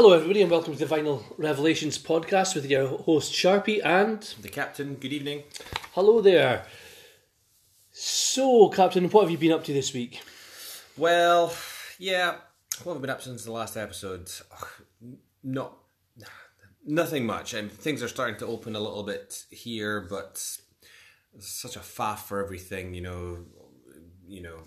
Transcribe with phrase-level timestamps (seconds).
[0.00, 4.48] Hello, everybody, and welcome to the Vinyl Revelations podcast with your host Sharpie and The
[4.48, 5.42] captain, good evening.
[5.90, 6.66] hello there.
[7.90, 10.22] So, Captain, what have you been up to this week?
[10.96, 11.52] Well,
[11.98, 12.36] yeah,
[12.84, 14.30] what have I been up since the last episode?
[14.52, 15.76] Ugh, Not
[16.86, 20.38] nothing much, and things are starting to open a little bit here, but
[21.40, 23.38] such a faff for everything, you know.
[24.28, 24.58] You know,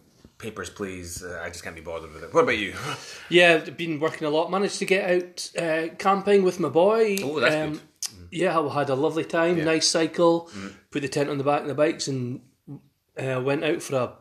[0.42, 1.24] papers, please.
[1.24, 2.34] Uh, I just can't be bothered with it.
[2.34, 2.74] What about you?
[3.30, 4.52] Yeah, been working a lot.
[4.52, 7.18] Managed to get out uh, camping with my boy.
[7.24, 7.82] Oh, that's good.
[8.32, 9.58] Yeah, I had a lovely time.
[9.58, 9.64] Yeah.
[9.64, 9.66] Mm.
[9.68, 10.50] Nice cycle.
[10.90, 12.42] Put the tent on the back of the bikes and
[13.18, 14.14] uh, went out for a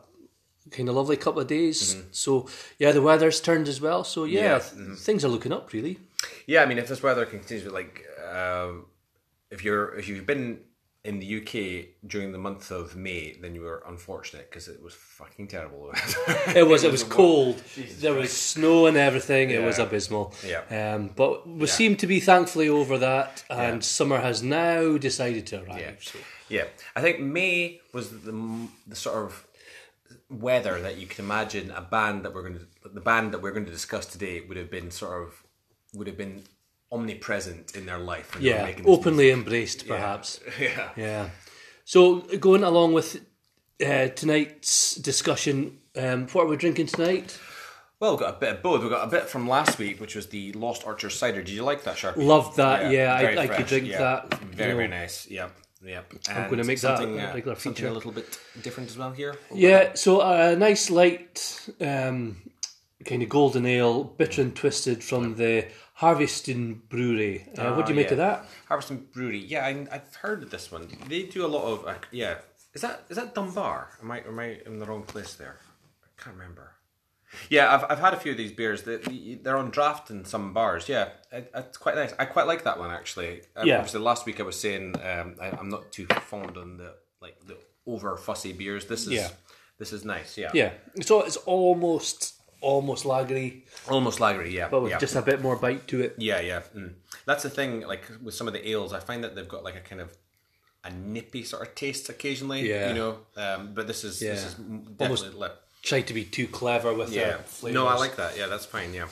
[0.69, 1.97] kind of lovely couple of days.
[2.11, 4.03] So, yeah, the weather's turned as well.
[4.03, 4.95] So, yeah, Mm-hmm.
[4.95, 5.97] Things are looking up, really.
[6.45, 8.85] Yeah, I mean, if this weather continues, like, um,
[9.49, 10.59] if you're if you've been
[11.03, 14.93] in the UK during the month of May, then you were unfortunate because it was
[14.93, 15.91] fucking terrible.
[16.55, 17.61] It was it was cold.
[17.99, 19.49] there was snow and everything.
[19.49, 20.33] It was abysmal.
[20.45, 20.93] Yeah.
[20.95, 25.63] Um, but we seem to be thankfully over that, and summer has now decided to
[25.63, 25.79] arrive.
[25.79, 25.91] Yeah.
[26.01, 26.19] So.
[26.49, 26.65] Yeah,
[26.97, 29.47] I think May was the, the sort of
[30.29, 33.51] weather that you can imagine a band that we're going to the band that we're
[33.51, 35.43] going to discuss today would have been sort of
[35.93, 36.43] would have been
[36.91, 38.37] omnipresent in their life.
[38.39, 40.39] Yeah, openly embraced, perhaps.
[40.57, 40.71] music.
[40.77, 40.89] Yeah.
[40.95, 41.29] Yeah.
[41.85, 43.25] So going along with
[43.85, 47.39] uh, tonight's discussion, um, what are we drinking tonight?
[47.99, 48.81] Well, we've got a bit of both.
[48.81, 51.43] We've got a bit from last week, which was the Lost Archer cider.
[51.43, 52.17] Did you like that, Sharpie?
[52.17, 52.91] Loved that.
[52.91, 53.99] Yeah, very I, I could drink yeah.
[53.99, 54.33] that.
[54.33, 54.75] Very, you know.
[54.75, 55.29] very nice.
[55.29, 55.49] Yeah,
[55.85, 56.01] yeah.
[56.29, 57.87] I'm gonna make that a uh, regular feature.
[57.87, 59.35] a little bit different as well here.
[59.53, 62.41] Yeah, so a nice light um,
[63.05, 65.67] kind of golden ale, bitter and twisted from the
[66.01, 67.47] Harviestoun Brewery.
[67.55, 68.13] Uh, what do you make yeah.
[68.13, 68.45] of that?
[68.69, 69.37] Harviestoun Brewery.
[69.37, 70.87] Yeah, I, I've heard of this one.
[71.07, 72.35] They do a lot of uh, yeah.
[72.73, 73.89] Is that is that Dunbar?
[74.01, 75.57] Am I am I in the wrong place there?
[76.03, 76.71] I can't remember.
[77.49, 78.83] Yeah, I've, I've had a few of these beers.
[78.83, 80.89] They, they're on draft in some bars.
[80.89, 82.13] Yeah, it's quite nice.
[82.19, 83.43] I quite like that one actually.
[83.55, 83.77] Um, Yeah.
[83.77, 87.37] Obviously, last week I was saying um, I, I'm not too fond on the like
[87.45, 88.85] the over fussy beers.
[88.85, 89.29] This is Yeah.
[89.77, 90.37] this is nice.
[90.37, 90.71] Yeah, Yeah,
[91.01, 94.51] so it's almost almost lagery, almost lagery.
[94.51, 94.99] Yeah, but with yeah.
[94.99, 96.15] just a bit more bite to it.
[96.17, 96.61] Yeah, yeah.
[96.75, 96.93] Mm.
[97.25, 97.81] That's the thing.
[97.81, 100.15] Like with some of the ales, I find that they've got like a kind of
[100.83, 102.69] a nippy sort of taste occasionally.
[102.69, 102.89] Yeah.
[102.89, 106.93] You know, um, but this is this is definitely like Try to be too clever
[106.93, 107.23] with yeah.
[107.23, 107.73] their flavors.
[107.73, 108.37] No, I like that.
[108.37, 108.93] Yeah, that's fine.
[108.93, 109.07] Yeah.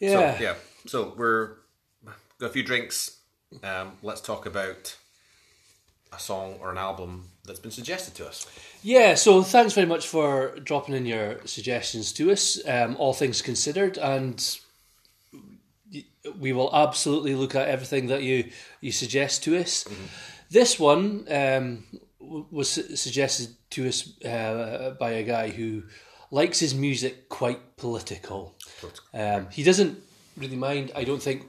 [0.00, 0.54] Yeah, So yeah.
[0.86, 1.52] So we're
[2.38, 3.18] got a few drinks.
[3.62, 4.96] Um, let's talk about
[6.12, 8.46] a song or an album that's been suggested to us.
[8.82, 13.42] Yeah, so thanks very much for dropping in your suggestions to us, um, all things
[13.42, 14.58] considered, and
[16.38, 18.50] we will absolutely look at everything that you,
[18.80, 19.84] you suggest to us.
[20.50, 21.84] This one um,
[22.18, 25.84] was suggested to us uh, by a guy who
[26.30, 28.54] likes his music quite political.
[29.14, 29.98] Um, he doesn't
[30.36, 31.46] really mind, I don't think,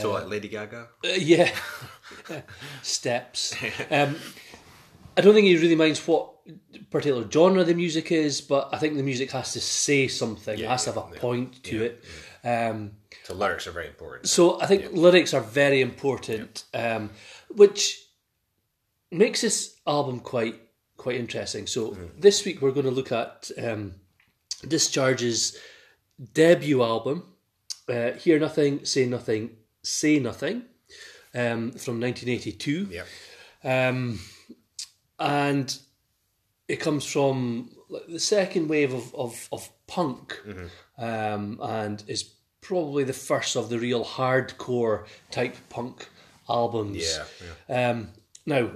[0.00, 0.88] so like Lady Gaga.
[1.04, 1.50] uh, yeah,
[2.82, 3.54] steps.
[3.90, 4.16] Um,
[5.16, 6.32] I don't think he really minds what
[6.90, 10.58] particular genre the music is, but I think the music has to say something.
[10.58, 12.04] it has to have a point to it.
[12.44, 12.92] Um,
[13.24, 14.28] So lyrics are very important.
[14.28, 17.10] so I think lyrics are very important, um,
[17.48, 18.04] which
[19.10, 20.60] makes this album quite
[20.96, 21.66] quite interesting.
[21.66, 23.94] So this week we're going to look at um,
[24.66, 25.56] Discharge's
[26.34, 27.24] debut album,
[27.88, 29.50] uh, "Hear Nothing, Say Nothing,
[29.82, 30.62] Say Nothing,"
[31.36, 33.88] um, from 1982 Yeah.
[33.88, 34.18] um,
[35.18, 35.78] and
[36.68, 40.40] it comes from like, the second wave of, of, of punk
[40.98, 42.24] um, and is
[42.60, 46.08] probably the first of the real hardcore type punk
[46.48, 47.18] albums.
[47.68, 47.90] Yeah.
[47.90, 48.08] Um,
[48.44, 48.70] now,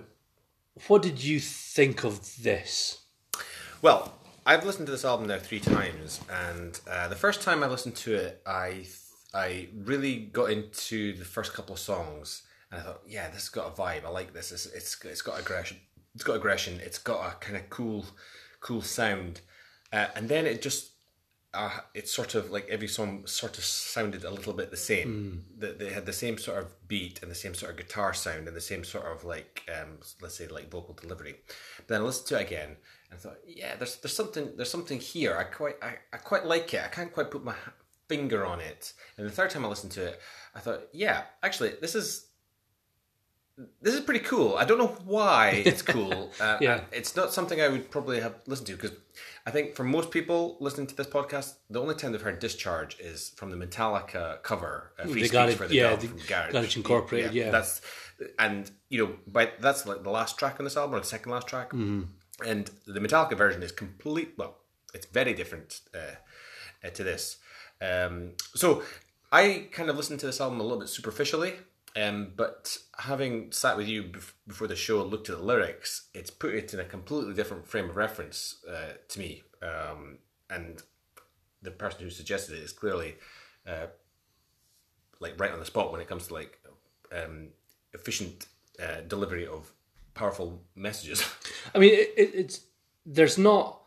[0.87, 3.01] what did you think of this?
[3.83, 4.15] Well,
[4.47, 7.97] I've listened to this album now three times, and uh, the first time I listened
[7.97, 8.87] to it, I
[9.35, 13.49] I really got into the first couple of songs, and I thought, yeah, this has
[13.49, 14.05] got a vibe.
[14.05, 14.53] I like this.
[14.53, 15.79] It's it's, it's got aggression.
[16.15, 16.81] It's got aggression.
[16.83, 18.05] It's got a kind of cool,
[18.61, 19.41] cool sound,
[19.93, 20.89] uh, and then it just.
[21.53, 25.45] Uh, it's sort of like every song sort of sounded a little bit the same.
[25.59, 28.47] That they had the same sort of beat and the same sort of guitar sound
[28.47, 31.35] and the same sort of like um, let's say like vocal delivery.
[31.79, 32.77] But then I listened to it again
[33.11, 35.37] and I thought, yeah, there's there's something there's something here.
[35.37, 36.83] I quite I, I quite like it.
[36.85, 37.57] I can't quite put my
[38.09, 38.93] finger on it.
[39.17, 40.21] And the third time I listened to it,
[40.55, 42.27] I thought, yeah, actually, this is
[43.83, 44.57] this is pretty cool.
[44.57, 46.31] I don't know why it's cool.
[46.41, 46.81] Uh, Yeah.
[46.93, 48.93] It's not something I would probably have listened to because
[49.47, 52.99] I think for most people listening to this podcast, the only time they've heard Discharge
[53.01, 56.19] is from the Metallica cover, uh, Free The Speech Garage- for the yeah, Dog from
[56.27, 56.53] Garage.
[56.53, 57.51] Garage Incorporated, yeah.
[57.51, 57.81] That's
[58.39, 61.33] and you know, by that's like the last track on this album, or the second
[61.33, 62.03] last track, Mm-hmm.
[62.47, 64.35] and the Metallica version is complete.
[64.39, 64.57] Well,
[64.95, 65.99] it's very different uh,
[66.87, 67.39] uh, to this.
[67.81, 68.83] Um, so
[69.33, 71.55] I kind of listened to this album a little bit superficially,
[71.97, 74.13] um, but having sat with you
[74.47, 77.91] before the show, looked at the lyrics, it's put it in a completely different frame
[77.91, 79.43] of reference uh, to me.
[79.63, 80.83] Um, and
[81.63, 83.17] the person who suggested it is clearly
[83.67, 83.87] uh,
[85.21, 86.59] like right on the spot when it comes to like
[87.13, 87.49] um,
[87.93, 88.47] efficient
[88.83, 89.73] uh, delivery of
[90.15, 91.29] powerful messages.
[91.75, 92.61] I mean, it, it, it's
[93.05, 93.83] there's not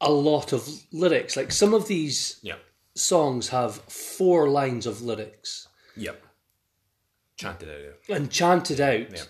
[0.00, 1.36] a lot of lyrics.
[1.36, 2.56] Like some of these yeah.
[2.94, 5.68] songs have four lines of lyrics
[5.98, 6.26] Yep.
[7.38, 7.94] Chanted out.
[8.08, 8.16] yeah.
[8.16, 9.10] and chanted out.
[9.12, 9.22] Yeah.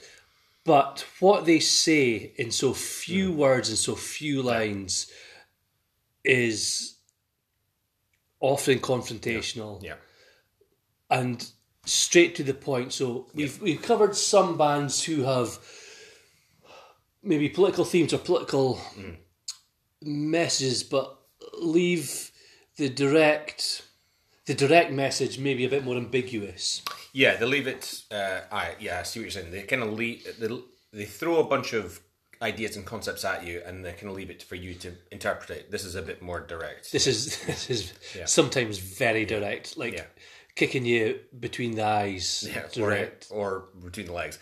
[0.65, 3.37] But what they say in so few mm.
[3.37, 5.11] words and so few lines
[6.25, 6.97] is
[8.41, 9.95] often confrontational Yeah.
[11.11, 11.51] and
[11.85, 12.93] straight to the point.
[12.93, 15.59] So we've we've covered some bands who have
[17.23, 19.17] maybe political themes or political mm.
[20.03, 21.19] messages, but
[21.59, 22.31] leave
[22.77, 23.83] the direct
[24.47, 26.83] the direct message maybe a bit more ambiguous.
[27.19, 28.03] Yeah, they leave it.
[28.13, 29.51] Uh, I yeah, I see what you're saying.
[29.51, 30.19] They kind of leave.
[30.39, 30.49] They,
[30.93, 31.99] they throw a bunch of
[32.41, 35.51] ideas and concepts at you, and they kind of leave it for you to interpret
[35.51, 35.71] it.
[35.73, 36.93] This is a bit more direct.
[36.93, 38.25] This is this is yeah.
[38.27, 40.05] sometimes very direct, like Yeah.
[40.55, 42.49] kicking you between the eyes.
[42.49, 43.27] Yeah, direct.
[43.33, 44.39] or, or between the legs.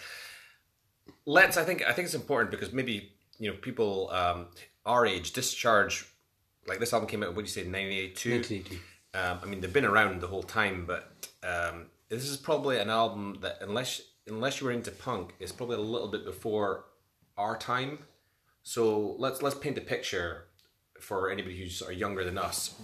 [1.24, 1.56] Let's.
[1.56, 1.82] I think.
[1.82, 4.48] I think it's important because maybe you know people um,
[4.84, 6.04] our age discharge.
[6.66, 7.30] Like this album came out.
[7.30, 7.64] What do you say?
[7.64, 8.32] Ninety eight two.
[8.32, 8.80] 1980.
[9.14, 11.04] Um, I mean, they've been around the whole time, but
[11.42, 15.76] um, this is probably an album that, unless unless you were into punk, is probably
[15.76, 16.84] a little bit before
[17.36, 17.98] our time.
[18.62, 20.44] So let's let's paint a picture
[21.00, 22.74] for anybody who's sort of younger than us.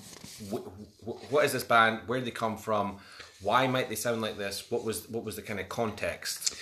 [0.53, 0.69] Wh-
[1.05, 2.01] wh- what is this band?
[2.07, 2.99] Where did they come from?
[3.41, 4.71] Why might they sound like this?
[4.71, 6.55] What was what was the kind of context?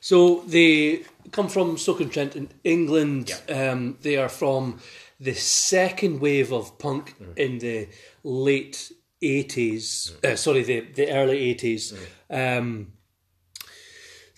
[0.00, 3.30] So they come from Stoke-on-Trent in England.
[3.48, 4.80] Um, they are from
[5.20, 7.88] the second wave of punk in the
[8.24, 8.90] late
[9.22, 10.24] 80s.
[10.24, 11.96] Uh, sorry, the, the early 80s.
[12.30, 12.92] Um,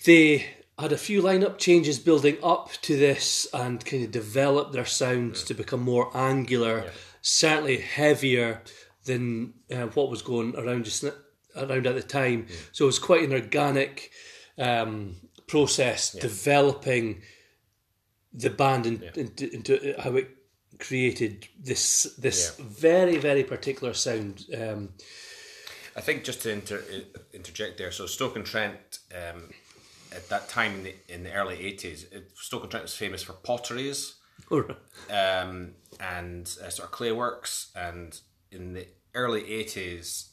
[0.05, 0.45] they
[0.77, 5.35] had a few lineup changes building up to this and kind of developed their sound
[5.35, 6.91] to become more angular,
[7.21, 8.61] certainly heavier
[9.05, 11.03] than uh, what was going around just
[11.55, 12.47] around at the time.
[12.71, 14.11] So it was quite an organic
[14.57, 15.15] um,
[15.47, 17.21] process developing
[18.33, 20.34] the band in, into, into how it
[20.79, 24.45] created this this very very particular sound.
[24.55, 24.89] Um,
[25.95, 26.83] I think just to inter-
[27.33, 29.49] interject there, so Stoke-on-Trent um,
[30.13, 32.05] at that time in the, in the early eighties,
[32.35, 34.15] Stoke-on-Trent was famous for potteries
[34.51, 38.19] um, and uh, sort of clay works, and
[38.51, 40.31] in the early eighties,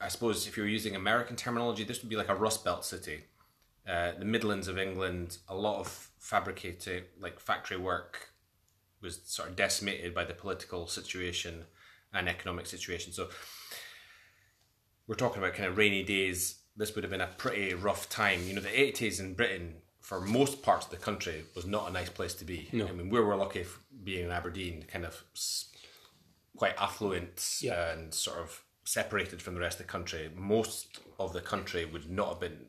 [0.00, 2.84] I suppose if you were using American terminology, this would be like a Rust Belt
[2.84, 3.24] city.
[3.88, 8.29] Uh, the Midlands of England, a lot of fabricated like factory work
[9.02, 11.64] was sort of decimated by the political situation
[12.12, 13.12] and economic situation.
[13.12, 13.28] So
[15.06, 16.56] we're talking about kind of rainy days.
[16.76, 18.46] This would have been a pretty rough time.
[18.46, 21.92] You know, the 80s in Britain, for most parts of the country, was not a
[21.92, 22.68] nice place to be.
[22.72, 22.86] No.
[22.86, 23.64] I mean, we were lucky
[24.04, 25.22] being in Aberdeen, kind of
[26.56, 27.92] quite affluent Yeah.
[27.92, 30.30] and sort of separated from the rest of the country.
[30.34, 32.66] Most of the country would not have been.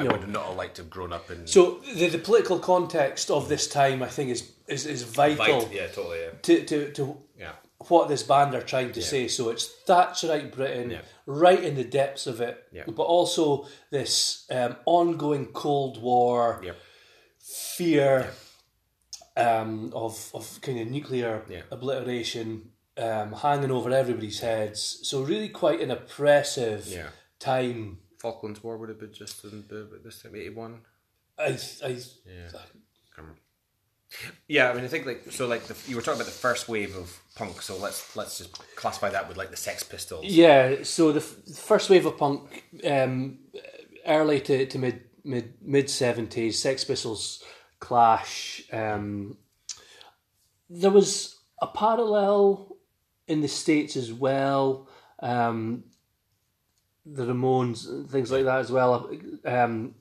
[0.00, 0.10] I No.
[0.12, 1.46] would not have liked to have grown up in.
[1.46, 5.86] so the, the political context of this time, I think, is is, is vital yeah,
[5.88, 6.20] totally.
[6.20, 6.30] Yeah.
[6.42, 7.52] to, to, to yeah.
[7.88, 9.26] what this band are trying to say.
[9.28, 11.00] So it's Thatcherite Britain, Yeah.
[11.26, 12.84] right in the depths of it, Yeah.
[12.86, 16.62] but also this um, ongoing Cold War
[17.76, 18.30] fear
[19.36, 21.62] um, of of kind of nuclear Yeah.
[21.70, 25.00] obliteration um, hanging over everybody's heads.
[25.04, 27.10] So really quite an oppressive Yeah.
[27.38, 27.98] time.
[28.18, 30.80] Falklands War would have been just in the, this time, 81.
[31.38, 31.44] I,
[31.84, 31.88] I,
[32.26, 32.48] Yeah.
[33.14, 33.36] Come-
[34.48, 36.68] Yeah, I mean, I think like so, like the, you were talking about the first
[36.68, 37.60] wave of punk.
[37.62, 40.24] So let's let's just classify that with like the Sex Pistols.
[40.24, 43.38] Yeah, so the, f- the first wave of punk, um,
[44.06, 47.44] early to, to mid mid mid seventies, Sex Pistols,
[47.80, 48.62] Clash.
[48.72, 49.36] Um,
[50.70, 52.76] there was a parallel
[53.26, 54.88] in the states as well.
[55.20, 55.84] Um,
[57.14, 59.10] the Ramones, and things like that as well.
[59.44, 59.94] Um,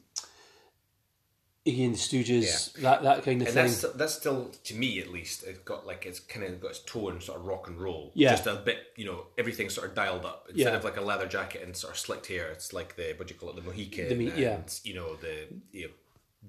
[1.65, 3.65] Iggy and the Stooges, that that kind of And thing.
[3.67, 5.43] that's that's still to me at least.
[5.45, 8.11] It's got like it's kind of got its tone sort of rock and roll.
[8.15, 8.31] Yeah.
[8.31, 8.77] just a bit.
[8.95, 10.77] You know, everything's sort of dialed up instead Yeah.
[10.77, 12.49] of like a leather jacket and sort of slicked hair.
[12.51, 14.07] It's like the what do you call it, the Mohican.
[14.07, 14.57] The Mo- and, yeah.
[14.83, 15.91] you know the you know,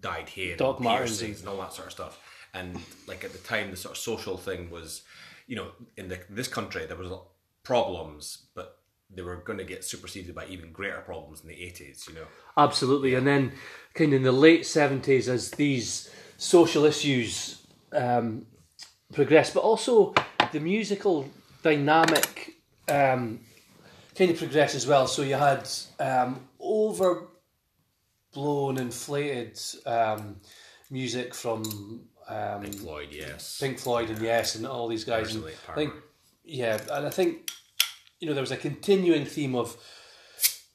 [0.01, 2.21] dyed hair, Doc and Martens piercings, and all that sort of stuff.
[2.55, 5.03] And like at the time, the sort of social thing was,
[5.49, 7.11] you know, in the this country there was
[7.65, 8.78] problems, but
[9.15, 12.07] they were going to get superseded by even greater problems in the eighties.
[12.09, 12.27] You know.
[12.57, 13.15] Absolutely.
[13.15, 13.53] And then,
[13.95, 18.47] kind of in the late 70s, as these social issues um,
[19.13, 20.15] progress, but also
[20.53, 21.29] the musical
[21.63, 22.55] dynamic
[22.89, 23.41] um,
[24.15, 25.07] kind of progressed as well.
[25.07, 25.69] So you had
[26.01, 27.29] um, overblown,
[28.79, 30.41] inflated um,
[30.91, 31.63] music from
[32.29, 33.59] um, Pink Floyd, yes.
[33.61, 35.35] Pink Floyd and Yes, and all these guys.
[35.35, 35.95] And I think,
[36.45, 37.51] yeah, and I think
[38.21, 39.77] you know there was a continuing theme of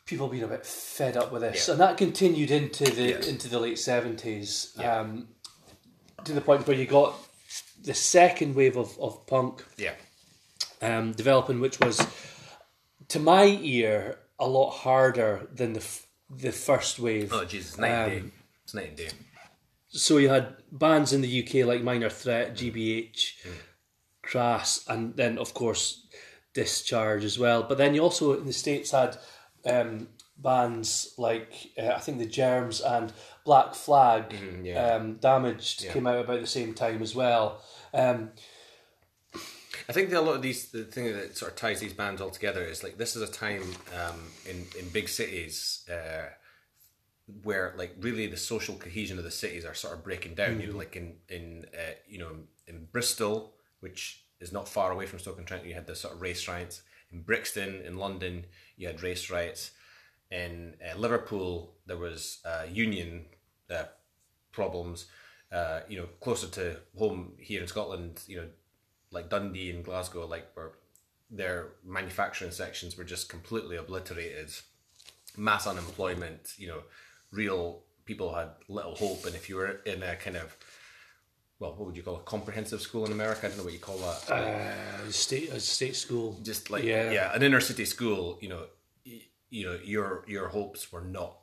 [0.05, 1.73] people being a bit fed up with this, Yeah.
[1.73, 3.27] and that continued into the Yes.
[3.27, 4.99] into the late seventies, Yeah.
[4.99, 5.27] um,
[6.25, 7.13] to the point where you got
[7.81, 9.95] the second wave of, of punk Yeah.
[10.81, 12.05] um, developing, which was
[13.09, 17.31] to my ear a lot harder than the f- the first wave.
[17.31, 18.23] Oh, Jesus, night Um, day.
[18.63, 19.09] It's night and day.
[19.89, 23.35] So you had bands in the UK like Minor Threat, GBH,
[24.23, 26.02] Crass, and then of course
[26.53, 27.63] Discharge as well.
[27.63, 29.17] But then you also in the states had
[29.65, 30.07] um,
[30.37, 33.11] bands like uh, I think the Germs and
[33.45, 34.29] Black Flag.
[34.29, 34.95] Mm-hmm, yeah.
[34.95, 37.61] um, Damaged came out about the same time as well.
[37.93, 38.31] Um,
[39.89, 42.21] I think that a lot of these, the thing that sort of ties these bands
[42.21, 43.63] all together is like this is a time
[43.99, 44.19] um,
[44.49, 46.29] in in big cities uh,
[47.43, 50.59] where like really the social cohesion of the cities are sort of breaking down.
[50.61, 52.31] You know, like in in uh, you know
[52.67, 56.13] in Bristol, which is not far away from Stoke on Trent, you had the sort
[56.13, 56.81] of race riots.
[57.11, 58.45] In Brixton, in London,
[58.77, 59.71] you had race riots.
[60.29, 63.25] In uh, Liverpool, there was uh, union
[63.71, 63.85] uh,
[64.51, 65.05] problems.
[65.51, 68.47] Uh, you know, closer to home here in Scotland, you know,
[69.11, 70.71] like Dundee and Glasgow, like where
[71.29, 74.51] their manufacturing sections were just completely obliterated.
[75.37, 76.81] Mass unemployment, you know,
[77.31, 79.25] real people had little hope.
[79.25, 80.57] And if you were in a kind of,
[81.63, 83.41] well, what would you call a comprehensive school in America?
[83.45, 84.19] I don't know what you call that.
[84.37, 87.11] uh, state a state school, just like yeah.
[87.17, 87.35] yeah.
[87.35, 88.37] an inner city school.
[88.43, 88.63] You know,
[89.11, 91.39] y- you know your your hopes were not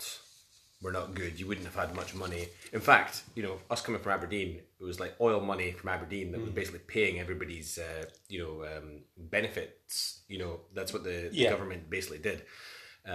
[0.83, 1.33] were not good.
[1.41, 2.43] You wouldn't have had much money.
[2.73, 4.51] In fact, you know, us coming from Aberdeen,
[4.81, 6.45] it was like oil money from Aberdeen that Mm.
[6.47, 8.87] was basically paying everybody's, uh, you know, um,
[9.17, 10.21] benefits.
[10.33, 11.51] You know, that's what the, the Yeah.
[11.51, 12.39] government basically did.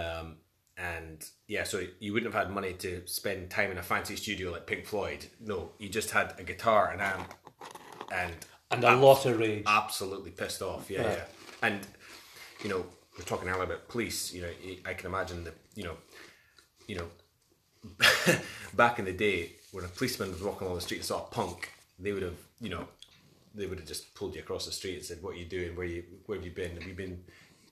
[0.00, 0.26] Um,
[0.76, 4.52] and yeah, so you wouldn't have had money to spend time in a fancy studio
[4.52, 5.26] like Pink Floyd.
[5.40, 7.34] No, you just had a guitar, an amp,
[8.12, 8.32] and
[8.70, 9.64] and a lot of rage.
[9.66, 10.90] absolutely pissed off.
[10.90, 11.24] Yeah, yeah.
[11.62, 11.86] And
[12.62, 12.84] you know,
[13.16, 14.32] we're talking earlier about police.
[14.34, 14.50] You know,
[14.84, 15.54] I can imagine that.
[15.74, 15.96] You know,
[16.86, 18.34] you know,
[18.74, 21.28] back in the day when a policeman was walking along the street and saw a
[21.28, 22.86] punk, they would have, you know,
[23.54, 25.74] they would have just pulled you across the street and said, "What are you doing?
[25.74, 26.04] Where you?
[26.26, 26.74] Where have you been?
[26.76, 27.24] Have you been?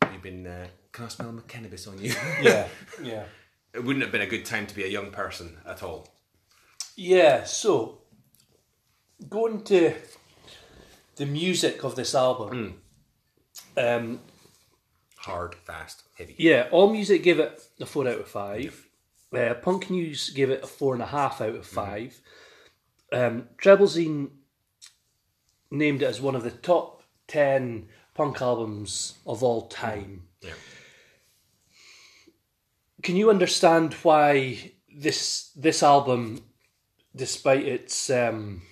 [0.05, 0.47] Have you been?
[0.47, 2.69] Uh, can I smell my cannabis on you?" yeah,
[3.03, 3.25] yeah.
[3.73, 6.09] it wouldn't have been a good time to be a young person at all.
[6.97, 8.03] Yeah, so
[9.29, 9.95] going to
[11.17, 12.81] the music of this album.
[13.77, 14.21] Um,
[15.17, 16.35] Hard, fast, heavy.
[16.39, 18.89] yeah, All Music gave it a four out of five.
[19.35, 22.21] Uh, Punk News gave it a four and a half out of 5
[23.13, 24.29] Um, Treblezine
[25.71, 30.23] named it as one of the top ten punk albums of all time.
[30.41, 30.53] Yeah.
[33.03, 36.43] Can you understand why this this album,
[37.15, 38.63] despite its um,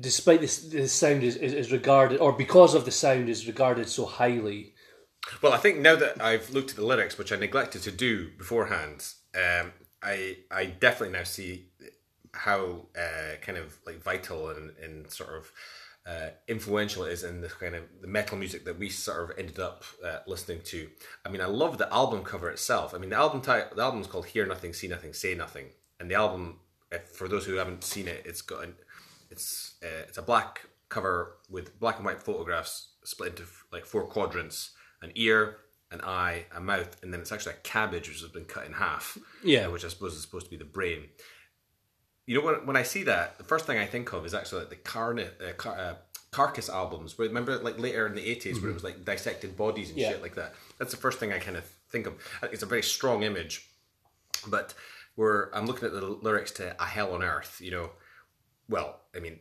[0.00, 3.88] despite this the sound is, is, is regarded or because of the sound is regarded
[3.88, 4.72] so highly
[5.42, 8.30] Well, I think now that I've looked at the lyrics, which I neglected to do
[8.38, 11.70] beforehand, um, I I definitely now see
[12.34, 15.52] how uh, kind of like vital and, and sort of
[16.06, 19.38] uh, influential it is in the kind of the metal music that we sort of
[19.38, 20.88] ended up uh, listening to.
[21.24, 22.94] I mean, I love the album cover itself.
[22.94, 25.66] I mean, the album type, the album's called "Hear Nothing, See Nothing, Say Nothing,"
[25.98, 26.58] and the album,
[26.92, 28.74] if, for those who haven't seen it, it's got an,
[29.30, 34.04] it's uh, it's a black cover with black and white photographs split into like four
[34.04, 35.56] quadrants: an ear,
[35.90, 38.74] an eye, a mouth, and then it's actually a cabbage which has been cut in
[38.74, 39.16] half.
[39.42, 39.68] Yeah.
[39.68, 41.04] which I suppose is supposed to be the brain.
[42.26, 44.60] You know, when, when I see that, the first thing I think of is actually
[44.60, 45.94] like the carni- uh, car- uh,
[46.30, 47.16] Carcass albums.
[47.18, 50.10] Where remember, like later in the 80s where it was like dissected bodies and Yeah.
[50.10, 50.54] shit like that.
[50.78, 52.14] That's the first thing I kind of think of.
[52.50, 53.68] It's a very strong image,
[54.48, 54.74] but
[55.14, 57.90] where I'm looking at the lyrics to "A Hell on Earth," you know,
[58.68, 59.38] well, I mean,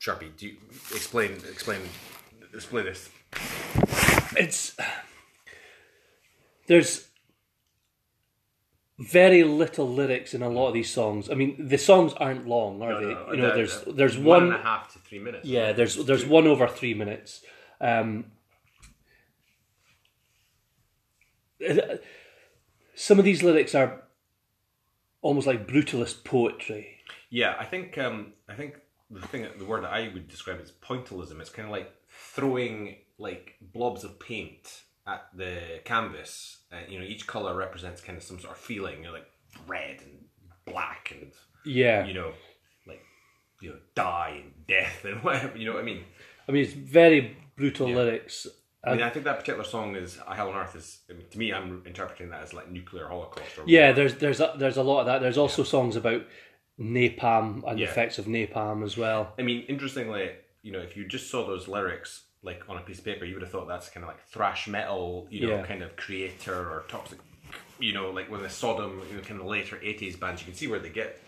[0.00, 0.56] Sharpie, do you
[0.94, 1.80] explain explain
[2.54, 3.10] explain this?
[4.36, 4.74] it's
[6.66, 7.07] there's
[8.98, 11.30] very little lyrics in a lot of these songs.
[11.30, 13.10] I mean, the songs aren't long, are they?
[13.10, 14.50] you know, there's there's one.
[14.50, 15.46] half to three minutes.
[15.46, 17.42] yeah, there's there's one over three minutes.
[17.80, 18.32] Um,
[22.94, 24.02] some of these lyrics are
[25.22, 26.98] almost like brutalist poetry.
[27.30, 28.78] Yeah, I think um, I think
[29.10, 31.40] the thing, the word that I would describe is pointillism.
[31.40, 36.58] It's kind of like throwing like blobs of paint at the canvas.
[36.70, 38.98] Uh, you know, each color represents kind of some sort of feeling.
[38.98, 39.30] You know, like
[39.66, 40.24] red and
[40.66, 41.32] black, and
[41.64, 42.32] Yeah, you know,
[42.86, 43.02] like
[43.60, 45.56] you know, die and death and whatever.
[45.56, 46.04] You know what I mean?
[46.48, 48.46] I mean, it's very brutal lyrics.
[48.84, 51.00] I mean, I think that particular song is "A Hell on Earth" is
[51.30, 51.52] to me.
[51.52, 53.58] I'm interpreting that as like nuclear holocaust.
[53.58, 55.20] Or Yeah, there's there's a, there's a lot of that.
[55.20, 56.22] There's also songs about
[56.78, 59.32] napalm and the effects of napalm as well.
[59.38, 60.30] I mean, interestingly,
[60.62, 63.34] you know, if you just saw those lyrics like on a piece of paper, you
[63.34, 65.66] would have thought that's kind of like thrash metal, you know, Yeah.
[65.66, 67.18] kind of Kreator or toxic,
[67.78, 70.40] you know, like when the Sodom, you know, kind of later '80s bands.
[70.40, 71.20] You can see where they get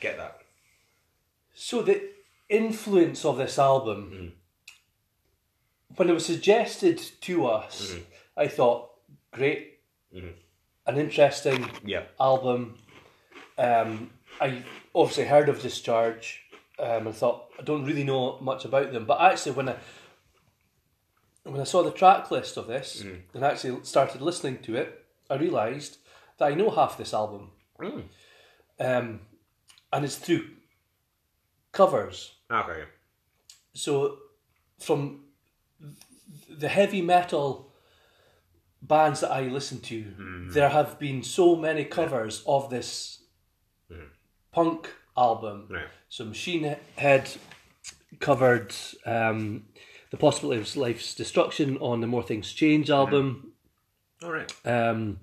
[0.00, 0.40] get that.
[1.54, 2.10] So the
[2.48, 4.32] influence of this album,
[5.96, 7.94] when it was suggested to us,
[8.36, 8.90] I thought,
[9.32, 9.80] great,
[10.12, 12.78] an interesting Yeah, album.
[13.58, 14.62] Um, I
[14.94, 16.40] obviously heard of Discharge
[16.78, 19.76] um, and thought I don't really know much about them, but actually when I
[21.50, 23.00] when I saw the track list of this
[23.34, 25.98] and actually started listening to it, I realised
[26.38, 28.04] that I know half this album, Mm.
[28.78, 29.20] um,
[29.92, 30.46] and it's through
[31.72, 32.34] covers.
[32.50, 32.84] okay,
[33.74, 34.18] So
[34.78, 35.24] from
[36.48, 37.72] the heavy metal
[38.82, 43.20] bands that I listen to, there have been so many covers of this
[44.52, 45.68] punk album.
[45.70, 47.30] right, So Machine Head
[48.18, 48.74] covered
[49.06, 49.66] um,
[50.10, 53.52] the possibility of life's destruction on the More Things Change album.
[54.22, 55.20] all right, Um,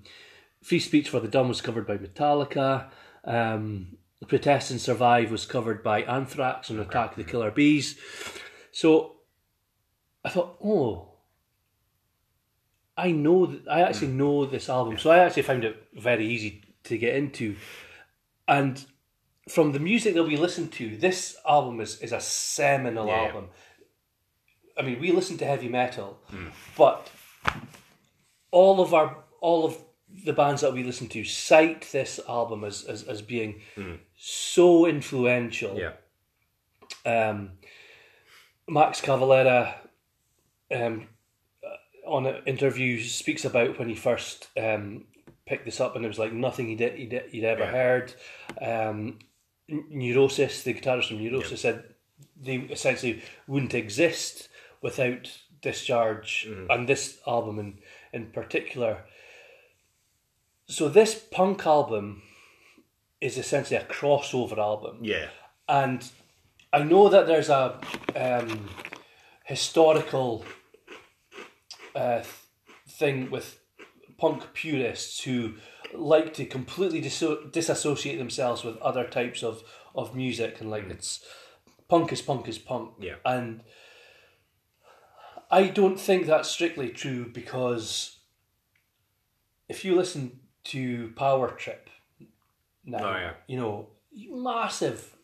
[0.63, 2.89] Free Speech for the Dumb was covered by Metallica.
[3.23, 7.97] Um, Protest and Survive was covered by Anthrax and Attack the Killer Bees.
[8.71, 9.17] So
[10.25, 11.09] I thought, oh,
[12.97, 14.97] I know, th- I actually know this album.
[14.97, 17.55] So I actually found it very easy to get into.
[18.47, 18.83] And
[19.47, 23.25] from the music that we listened to, this album is, is a seminal Yeah.
[23.25, 23.49] album.
[24.77, 26.19] I mean, we listen to heavy metal,
[26.77, 27.09] but
[28.51, 29.77] all of our all of
[30.25, 33.61] the bands that we listen to cite this album as as, as being
[34.15, 35.77] so influential.
[35.77, 35.93] yeah,
[37.29, 37.51] Um,
[38.67, 39.73] Max Cavalera,
[40.73, 41.07] um,
[41.63, 45.05] uh, on an interview, speaks about when he first um,
[45.45, 47.71] picked this up, and it was like nothing he'd he'd, he'd ever Yeah.
[47.71, 48.13] heard.
[48.61, 49.19] Um,
[49.69, 51.83] Neurosis, the guitarist from Neurosis, said
[52.41, 54.47] they essentially wouldn't exist
[54.81, 57.79] without Discharge and this album in
[58.13, 59.05] in particular.
[60.67, 62.21] So this punk album
[63.21, 64.99] is essentially a crossover album.
[65.01, 65.29] Yeah,
[65.67, 66.09] and
[66.71, 67.79] I know that there's a
[68.15, 68.69] um,
[69.45, 70.45] historical
[71.95, 72.23] uh,
[72.87, 73.59] thing with
[74.17, 75.55] punk purists who
[75.93, 79.63] like to completely disassociate themselves with other types of,
[79.95, 81.23] of music and like it's
[81.87, 82.91] punk is punk is punk.
[82.99, 83.15] Yeah.
[83.25, 83.61] and
[85.49, 88.17] I don't think that's strictly true because
[89.69, 91.89] if you listen to Power Trip
[92.85, 93.33] now, Oh, yeah.
[93.47, 93.87] you know,
[94.29, 95.15] massive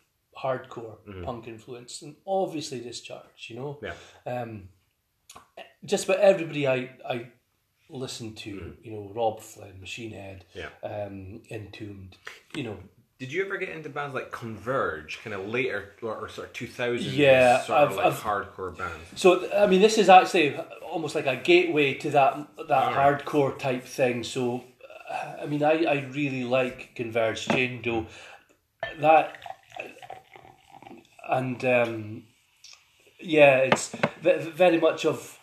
[0.42, 1.24] hardcore Mm-hmm.
[1.24, 3.80] punk influence and obviously Discharge, you know.
[3.82, 3.94] yeah,
[4.26, 4.70] Um,
[5.86, 7.28] just about everybody I, I
[7.90, 8.72] listen to, Mm-hmm.
[8.86, 10.70] you know, Robb Flynn, Machine Head, yeah.
[10.84, 12.18] um, Entombed,
[12.56, 12.78] you know,
[13.24, 16.54] Did you ever get into bands like Converge, kind of later or, or sort of
[16.54, 17.14] two thousand?
[17.14, 19.06] Yeah, sort of I've- like I've- hardcore bands.
[19.16, 22.36] So I mean, this is actually almost like a gateway to that
[22.68, 23.24] that Alright.
[23.26, 24.26] hardcore type thing.
[24.26, 24.66] So,
[25.42, 28.08] I mean, I, I really like Converge, Jane Doe,
[29.00, 29.38] that,
[31.30, 32.24] and um,
[33.22, 35.40] yeah, it's very much of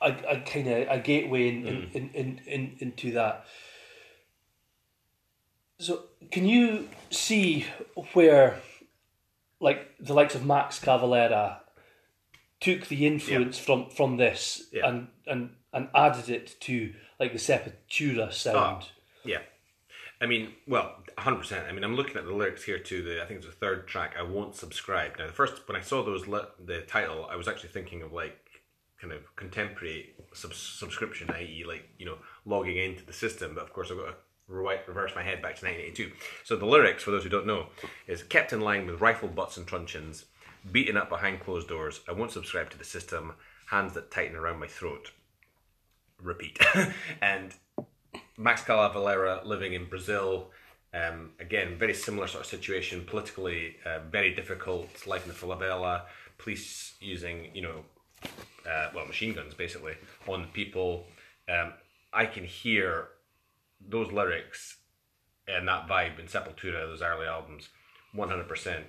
[0.00, 3.44] a, a kind of a gateway in, in, in, in, in, into that.
[5.82, 7.66] So, can you see
[8.12, 8.60] where,
[9.58, 11.58] like the likes of Max Cavalera,
[12.60, 14.88] took the influence from from this Yeah.
[14.88, 18.84] and and and added it to like the Sepultura sound?
[18.84, 18.88] Ah,
[19.24, 19.42] yeah.
[20.20, 21.68] I mean, well, 100%.
[21.68, 23.88] I mean, I'm looking at the lyrics here to the, I think it's the third
[23.88, 25.18] track, I Won't Subscribe.
[25.18, 28.12] Now, the first, when I saw those, li- the title, I was actually thinking of
[28.12, 28.38] like
[29.00, 33.56] kind of contemporary sub- subscription, i.e., like, you know, logging into the system.
[33.56, 34.14] But of course, I've got re-
[34.48, 36.12] reverse my head back to 1982.
[36.44, 37.66] So the lyrics, for those who don't know,
[38.06, 40.26] is kept in line with rifle butts and truncheons,
[40.70, 42.00] beaten up behind closed doors.
[42.08, 43.34] I won't subscribe to the system,
[43.66, 45.12] hands that tighten around my throat.
[46.20, 46.58] Repeat.
[47.22, 47.54] and
[48.36, 50.50] Max Cavalera living in Brazil.
[50.94, 56.02] Um, again, very similar sort of situation, politically uh, very difficult, life in the favela,
[56.36, 57.84] police using, you know,
[58.70, 59.94] uh, well, machine guns basically
[60.28, 61.06] on people.
[61.48, 61.72] Um,
[62.12, 63.08] I can hear
[63.88, 64.78] those lyrics
[65.48, 67.68] and that vibe in Sepultura, those early albums,
[68.16, 68.82] 100%.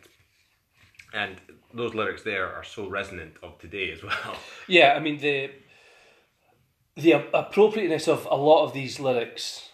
[1.13, 1.41] And
[1.73, 4.35] those lyrics there are so resonant of today as well.
[4.67, 5.51] Yeah, I mean the
[6.95, 9.69] the appropriateness of a lot of these lyrics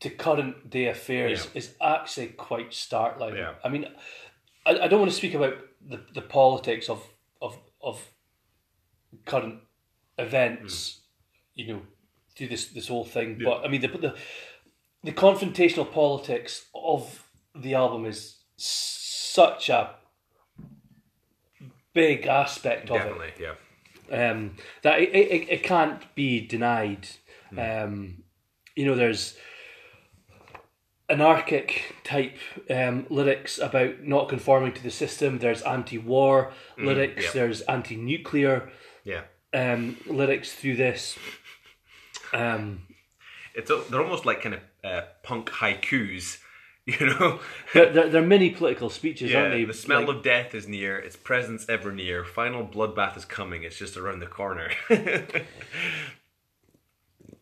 [0.00, 1.58] to current day affairs Yeah.
[1.58, 3.36] is actually quite startling.
[3.36, 3.54] Yeah.
[3.64, 3.86] I mean,
[4.64, 5.54] I, I don't want to speak about
[5.84, 7.02] the, the politics of
[7.40, 8.02] of of
[9.24, 9.60] current
[10.18, 11.00] events, mm.
[11.54, 11.82] you know,
[12.36, 13.40] do this this whole thing.
[13.42, 14.14] But I mean, the the
[15.02, 19.90] the confrontational politics of the album is such a
[21.94, 24.30] big aspect of it Definitely, yeah.
[24.30, 27.08] um, that it, it, it can't be denied.
[27.50, 27.58] Hmm.
[27.58, 28.22] Um,
[28.74, 29.36] you know, there's
[31.08, 32.36] anarchic type
[32.68, 35.38] um, lyrics about not conforming to the system.
[35.38, 37.14] There's anti-war lyrics.
[37.14, 37.22] Hmm.
[37.22, 37.32] yep.
[37.32, 38.70] There's anti-nuclear
[39.04, 39.22] Yeah.
[39.54, 41.16] um, lyrics through this.
[42.32, 42.82] Um,
[43.54, 46.38] It's they're almost like kind of uh, punk haikus,
[46.86, 47.40] you know.
[47.74, 49.64] there, there are many political speeches, Yeah, aren't they?
[49.64, 52.24] the smell Like- of death is near, its presence ever near.
[52.24, 54.70] Final bloodbath is coming, it's just around the corner.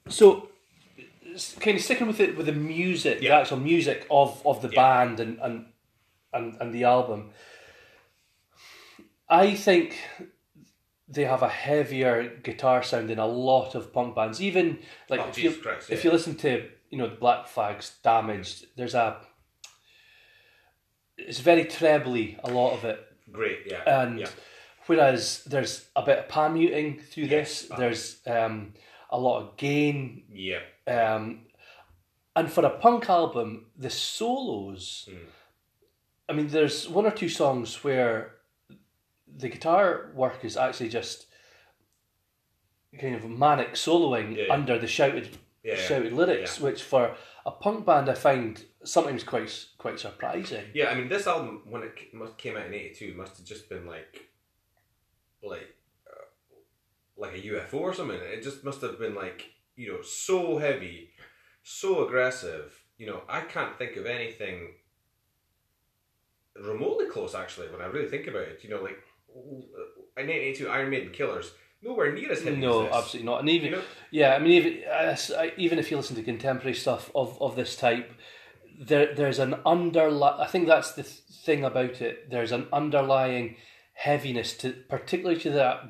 [0.08, 0.48] So,
[1.60, 5.18] kind of sticking with it with the music, the actual music of, of the band
[5.20, 5.66] and, and
[6.32, 7.30] and and the album.
[9.28, 9.96] I think
[11.08, 14.40] they have a heavier guitar sound than a lot of punk bands.
[14.40, 17.96] Even like Oh, if you Christ, if you listen to you know the Black Flag's
[18.02, 19.18] Damaged, there's a
[21.16, 24.02] it's very trebly a lot of it Great, yeah.
[24.02, 24.28] and yeah.
[24.86, 27.80] whereas there's a bit of palm muting through this, uh-huh.
[27.80, 28.74] there's um,
[29.10, 30.60] a lot of gain Yeah.
[30.86, 31.46] um,
[32.36, 35.08] and for a punk album, the solos.
[35.10, 35.26] Hmm.
[36.28, 38.33] I mean, there's one or two songs where
[39.36, 41.26] the guitar work is actually just
[43.00, 44.52] kind of manic soloing Yeah, yeah.
[44.54, 47.16] under the shouted Yeah, shouted lyrics, which for
[47.46, 50.66] a punk band I find sometimes quite quite surprising.
[50.74, 53.68] Yeah, I mean, this album when it must came out in '82 must have just
[53.68, 54.28] been like,
[55.42, 55.74] like,
[56.06, 56.26] uh,
[57.16, 58.20] like a UFO or something.
[58.20, 61.10] It just must have been like you know so heavy,
[61.62, 62.84] so aggressive.
[62.98, 64.74] You know, I can't think of anything
[66.54, 68.60] remotely close actually when I really think about it.
[68.62, 69.02] You know, like
[69.36, 72.56] uh, in '82 Iron Maiden Killers, nowhere near as heavy.
[72.56, 73.40] No, absolutely not.
[73.40, 73.82] And even You know?
[74.10, 74.82] yeah, I mean, even
[75.56, 78.10] even if you listen to contemporary stuff of, of this type,
[78.78, 82.30] there there's an underli I think that's the thing about it.
[82.30, 83.56] There's an underlying
[83.92, 85.84] heaviness to, particularly to that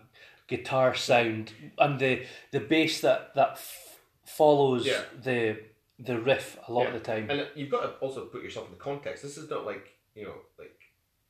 [0.47, 5.03] guitar sound and the the bass that that f- follows Yeah.
[5.23, 5.59] the
[5.99, 6.89] the riff a lot Yeah.
[6.89, 7.31] of the time.
[7.31, 9.23] And you've got to also put yourself in the context.
[9.23, 10.79] This is not like you know, like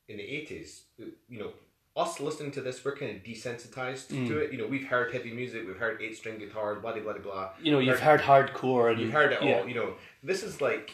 [0.09, 0.83] in the eighties.
[0.97, 1.53] You know,
[1.95, 4.27] us listening to this, we're kind of desensitized Mm.
[4.27, 4.51] to it.
[4.51, 7.49] You know, we've heard heavy music, we've heard eight string guitar, blah blah blah blah.
[7.61, 9.59] you know, you've heard hardcore and You've heard it yeah.
[9.61, 9.67] all.
[9.67, 10.91] You know, this is like.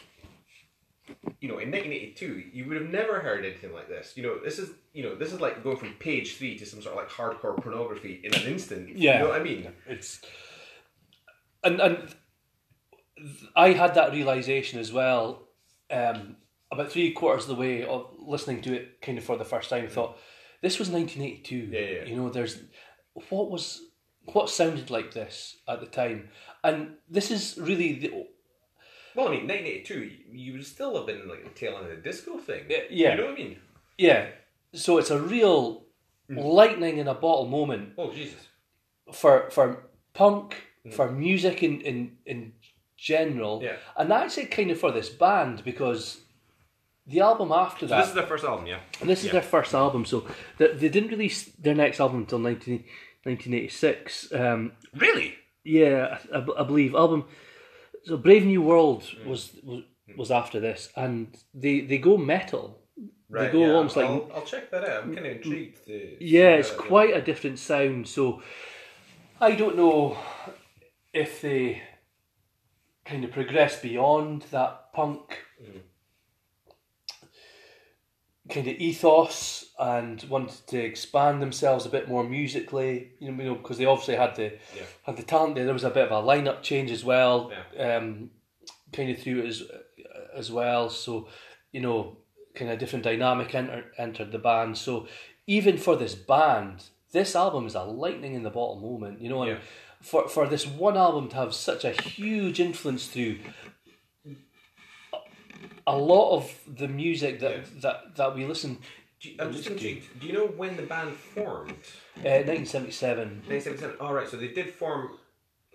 [1.40, 4.12] You know, in 1982, you would have never heard anything like this.
[4.16, 6.80] You know, this is you know, this is like going from page three to some
[6.80, 8.96] sort of like hardcore pornography in an instant.
[8.96, 9.14] Yeah.
[9.14, 9.68] you know what I mean.
[9.88, 10.20] it's
[11.64, 12.14] and and
[13.56, 15.42] I had that realization as well.
[15.90, 16.36] Um,
[16.70, 19.68] about three quarters of the way of listening to it, kind of for the first
[19.68, 20.16] time, I thought
[20.62, 21.56] this was 1982.
[21.70, 22.04] Yeah, yeah.
[22.04, 22.60] You know, there's
[23.28, 23.82] what was
[24.32, 26.28] what sounded like this at the time,
[26.64, 28.08] and this is really the
[29.14, 31.96] Well, I mean, 1982, you would still have been like the tail end of the
[32.10, 32.64] disco thing.
[32.68, 33.10] Yeah, yeah.
[33.10, 33.58] you know what I mean.
[33.98, 34.28] yeah.
[34.74, 35.82] So it's a real
[36.30, 36.38] Mm.
[36.54, 38.46] lightning in a bottle moment Oh Jesus.
[39.12, 40.54] for for punk,
[40.96, 42.52] for music in in in
[42.96, 43.76] general, Yeah.
[43.96, 46.21] and actually kind of for this band because
[47.06, 48.80] the album after that, This is their first album, yeah.
[49.00, 49.32] and this is yeah.
[49.32, 50.26] their first album, so
[50.58, 52.84] they, they didn't release their next album until 19,
[53.24, 54.32] 1986.
[54.32, 55.34] Um, Really?
[55.64, 57.24] yeah, I, I- believe album.
[58.04, 59.26] So Grave New World Mm.
[59.26, 59.82] was, was
[60.16, 62.78] was after this, and they they go metal.
[63.30, 63.50] Right.
[63.50, 63.72] go yeah.
[63.72, 65.04] almost like- I'll, I'll check that out.
[65.04, 65.86] I'm kind of intrigued.
[65.86, 66.88] To Yeah, it's that, you know.
[66.88, 68.06] quite a different sound.
[68.08, 68.42] So
[69.40, 70.18] I don't know
[71.14, 71.82] if they
[73.06, 75.38] kind of progress beyond that punk
[78.48, 83.12] kind of ethos and wanted to expand themselves a bit more musically.
[83.20, 84.82] You know, you know, because they obviously had the Yeah.
[85.04, 85.64] had the talent there.
[85.64, 87.52] There was a bit of a lineup change as well.
[87.78, 88.30] Um,
[88.92, 89.62] kind of through it as
[90.34, 90.90] as well.
[90.90, 91.28] So
[91.72, 92.16] you know,
[92.54, 94.76] kind of different dynamic enter, entered the band.
[94.76, 95.06] So
[95.46, 99.20] even for this band, this album is a lightning in the bottle moment.
[99.22, 99.58] You know, and Yeah.
[100.00, 103.38] for for this one album to have such a huge influence through
[105.86, 107.62] a lot of the music that Yeah.
[107.80, 108.78] that, that we listen
[109.20, 110.20] Do you, I'm just intrigued.
[110.20, 111.70] Do you know when the band formed?
[112.18, 113.96] uh, 1977 1977.
[114.00, 115.18] All right, so they did form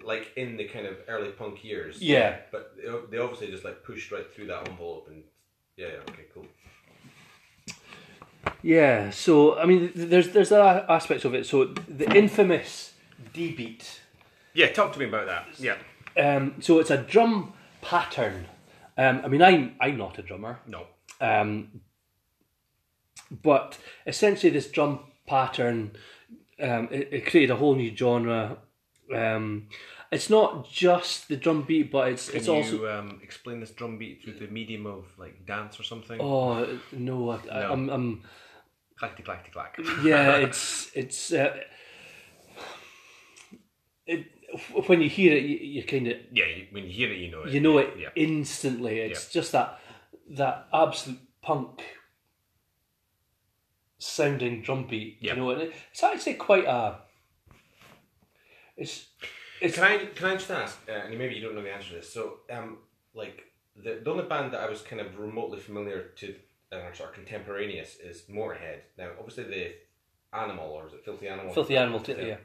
[0.06, 2.02] like in the kind of early punk years.
[2.02, 2.38] Yeah.
[2.52, 5.24] But they- they obviously just like pushed right through that envelope and
[5.76, 6.46] yeah, yeah okay, cool.
[8.64, 12.94] yeah so i mean there's there's that aspect of it so the infamous
[13.34, 14.02] d beat
[14.54, 15.46] Yeah, talk to me about that.
[15.60, 15.78] Yeah.
[16.18, 18.48] um, so it's a drum pattern
[18.98, 20.86] um, i mean i'm i'm not a drummer No.
[21.22, 21.82] um,
[23.44, 25.92] but essentially this drum pattern
[26.60, 28.58] Um, it, it created a whole new genre.
[29.14, 29.68] Um,
[30.12, 32.88] it's not just the drum beat, but it's Can it's you also.
[33.00, 36.20] um, explain this drum beat through the medium of like dance or something?
[36.20, 37.74] Oh no, I, I, No.
[37.74, 38.24] I'm, I'm
[39.00, 39.78] clackety clack.
[40.04, 41.58] yeah, it's it's uh,
[44.08, 44.26] it
[44.88, 47.32] when you hear it, you, you kind of Yeah, you, when you hear it, you
[47.32, 47.52] know it.
[47.54, 48.10] you know it Yeah.
[48.16, 49.00] instantly.
[49.00, 49.80] It's just that
[50.32, 51.84] that absolute punk
[53.98, 55.18] sounding drum beat.
[55.22, 55.34] Yeah.
[55.34, 57.00] You know, and it- it's actually quite a.
[58.76, 59.08] It's
[59.60, 60.78] it's Can I can I just ask?
[60.88, 62.14] Uh, and maybe you don't know the answer to this.
[62.14, 62.78] So, um,
[63.14, 63.44] like
[63.76, 66.36] the, the only band that I was kind of remotely familiar to,
[66.72, 68.82] and uh, sort of contemporaneous is Motorhead.
[68.98, 69.74] Now, obviously the
[70.34, 71.54] Animal or is it Philthy Animal?
[71.54, 72.04] filthy animal.
[72.08, 72.38] Yeah.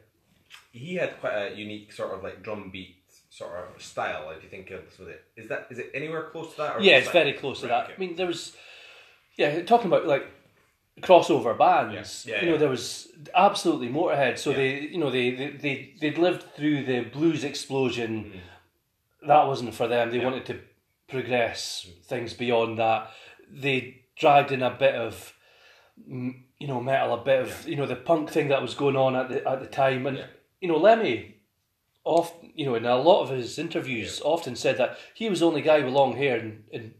[0.72, 2.96] He had quite a unique sort of like drum beat
[3.30, 4.30] sort of style.
[4.30, 6.82] If you think of with it, is that is it anywhere close to that?
[6.82, 7.90] Yeah, it's that- very close to that.
[7.94, 8.56] I mean, there was,
[9.36, 10.26] yeah, talking about like
[11.00, 12.24] crossover bands.
[12.26, 12.34] Yeah.
[12.34, 12.58] Yeah, you know, yeah.
[12.58, 14.38] there was absolutely Motorhead.
[14.38, 18.24] So they, you know, they they they they'd lived through the blues explosion.
[18.24, 19.28] Mm-hmm.
[19.28, 20.10] That wasn't for them.
[20.10, 20.58] They wanted to
[21.08, 23.10] progress things beyond that.
[23.50, 25.32] They dragged in a bit of,
[26.06, 29.14] you know, metal, a bit of you know the punk thing that was going on
[29.14, 30.26] at the at the time, and Yeah.
[30.62, 31.14] You know Lemmy.
[32.04, 35.46] often, you know, in a lot of his interviews, often said that he was the
[35.46, 36.94] only guy with long hair in, in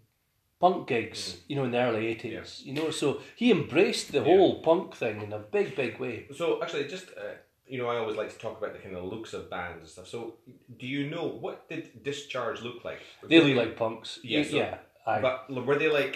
[0.61, 2.63] punk gigs, you know, in the early eighties.
[2.65, 6.27] You know, so he embraced the whole punk thing in a big, big way.
[6.37, 7.35] So actually, just uh,
[7.67, 9.89] you know, I always like to talk about the kind of looks of bands and
[9.89, 10.09] stuff.
[10.09, 10.35] So,
[10.81, 13.01] do you know what did Discharge look like?
[13.29, 14.19] They look like punks.
[14.23, 14.79] Yeah, Yeah, so- yeah.
[15.07, 15.21] aye.
[15.21, 16.15] But were they like,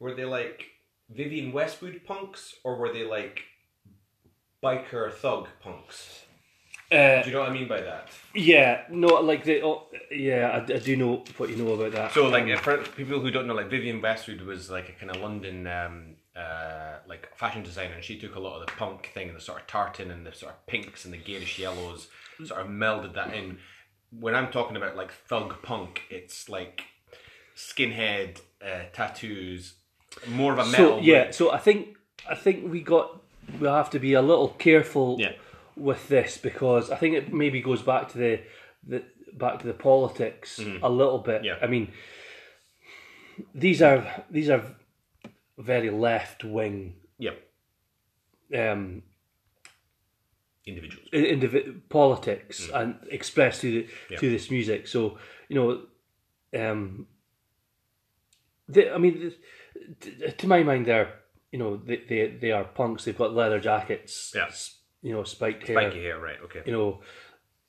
[0.00, 0.58] were they like
[1.10, 3.36] Vivienne Westwood punks, or were they like
[4.62, 6.24] biker thug punks?
[6.92, 8.08] Uh, Do you know what I mean by that?
[8.34, 12.12] yeah, no, like the Oh, yeah, I, I do know what you know about that.
[12.12, 15.14] So, like, Um, for people who don't know, like Vivienne Westwood was like a kind
[15.14, 19.10] of London, um, uh, like fashion designer, and she took a lot of the punk
[19.14, 22.08] thing, and the sort of tartan and the sort of pinks and the garish yellows,
[22.44, 23.58] sort of melded that in.
[24.10, 26.82] When I'm talking about like thug punk, it's like
[27.56, 29.74] skinhead uh, tattoos,
[30.28, 30.98] more of a metal.
[30.98, 31.34] so yeah, look.
[31.34, 31.96] so I think
[32.28, 33.20] I think we got
[33.52, 35.32] we will have to be a little careful Yeah.
[35.80, 38.40] With this because I think it maybe goes back to the
[38.86, 41.44] the back to the politics a little bit.
[41.44, 41.56] Yeah.
[41.62, 41.92] I mean,
[43.54, 44.62] these are these are
[45.58, 47.32] very left wing yeah,
[48.54, 49.02] um,
[50.66, 51.08] individuals.
[51.12, 53.88] indivi- politics and expressed through the, Mm.
[54.10, 54.18] Yeah.
[54.18, 54.86] through this music.
[54.88, 57.06] So you know, um,
[58.68, 59.32] they, I mean,
[60.38, 61.12] to my mind, they're
[61.52, 63.04] you know they, they they are punks.
[63.04, 64.32] They've got leather jackets.
[64.34, 64.50] Yeah.
[65.02, 65.80] You know, spiked hair.
[65.80, 66.36] Spiky hair, right?
[66.44, 66.62] Okay.
[66.66, 67.00] You know,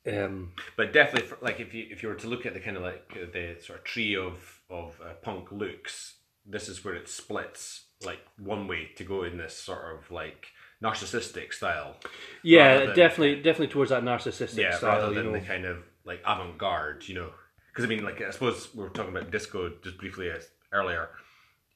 [0.06, 2.76] um, But definitely, for, like if you if you were to look at the kind
[2.76, 6.16] of like uh, the sort of tree of of uh, punk looks,
[6.46, 10.46] this is where it splits like one way to go in this sort of like
[10.82, 11.96] narcissistic style.
[12.42, 14.98] yeah, than- definitely, definitely towards that narcissistic Yeah, style.
[15.00, 17.30] rather you than know, the kind of like avant garde, you know.
[17.70, 21.10] Because I mean, like I suppose we were talking about disco just briefly as, earlier.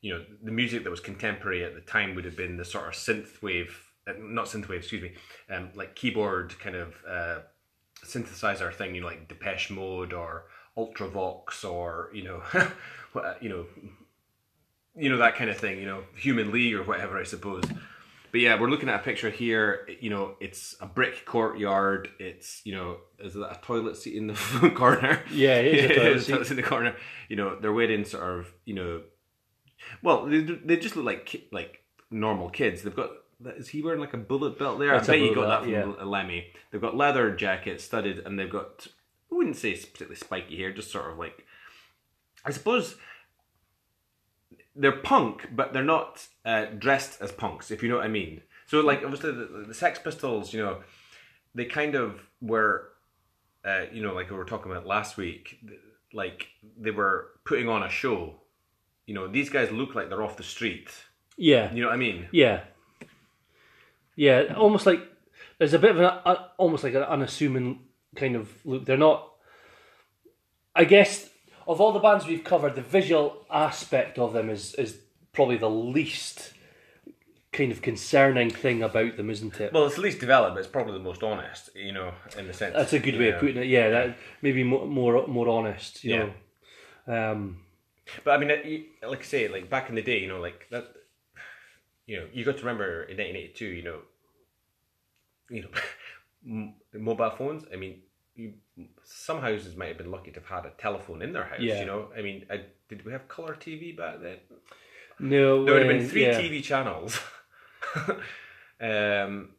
[0.03, 2.87] You know, the music that was contemporary at the time would have been the sort
[2.89, 5.13] of synth wave, uh, not synthwave, excuse me,
[5.51, 7.39] um, like keyboard kind of uh,
[8.05, 8.95] synthesizer thing.
[8.95, 10.45] You know, like Depeche Mode or
[10.77, 12.43] Ultravox or you know,
[13.13, 13.67] what- you know,
[14.97, 15.79] you know that kind of thing.
[15.79, 17.65] You know, Human League or whatever, I suppose.
[18.33, 19.89] But yeah, we're looking at a picture here.
[20.01, 22.09] You know, it's a brick courtyard.
[22.19, 25.23] It's you know, is that a toilet seat in the corner?
[25.31, 26.33] Yeah, it is a toilet seat.
[26.33, 26.97] toilet in the corner.
[27.29, 29.03] You know, they're waiting sort of you know,
[30.03, 32.83] well, they, they just look like like normal kids.
[32.83, 33.11] They've got.
[33.45, 34.93] Is he wearing like a bullet belt there?
[34.93, 36.47] That's I bet you got that from L- Lemmy.
[36.71, 38.87] They've got leather jackets, studded, and they've got.
[39.31, 41.45] I wouldn't say it's particularly spiky hair, just sort of like.
[42.45, 42.97] I suppose
[44.75, 48.43] they're punk, but they're not uh, dressed as punks, if you know what I mean.
[48.67, 50.79] So, like, obviously, the, the Sex Pistols, you know,
[51.55, 52.91] they kind of were,
[53.65, 55.59] uh, you know, like we were talking about last week,
[56.13, 56.47] like
[56.79, 58.35] they were putting on a show.
[59.07, 60.91] You know, these guys look like they're off the street.
[61.37, 62.29] yeah, You know what I mean?
[62.33, 62.63] Yeah,
[64.17, 65.01] yeah, almost like
[65.59, 67.81] there's a bit of an uh, almost like an unassuming
[68.17, 68.85] kind of look.
[68.85, 69.33] They're not.
[70.75, 71.31] I guess
[71.67, 74.99] of all the bands we've covered, the visual aspect of them is is
[75.33, 76.53] probably the least
[77.53, 79.73] kind of concerning thing about them, isn't it?
[79.73, 81.71] Well, it's least developed, but it's probably the most honest.
[81.75, 82.75] You know, in the sense.
[82.75, 83.67] That's a good way of putting it.
[83.67, 86.05] Yeah, that maybe more more, more honest.
[86.05, 86.29] You Yeah.
[87.07, 87.59] know, um,
[88.25, 90.93] But I mean, like I say, like back in the day, you know, like that.
[92.07, 93.65] You know, you got to remember in 1982.
[93.67, 93.99] You know,
[95.51, 97.65] you know, mobile phones.
[97.73, 98.03] I mean,
[98.35, 98.55] you,
[99.03, 101.61] some houses might have been lucky to have had a telephone in their house.
[101.61, 101.81] Yeah.
[101.81, 104.37] You know, I mean, I, did we have color TV back then?
[105.19, 106.41] no, There would have uh, been three yeah.
[106.41, 107.19] TV channels.
[108.81, 109.51] um,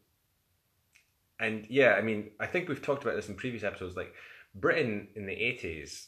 [1.39, 3.95] and yeah, I mean, I think we've talked about this in previous episodes.
[3.95, 4.13] Like
[4.55, 6.07] Britain in the eighties,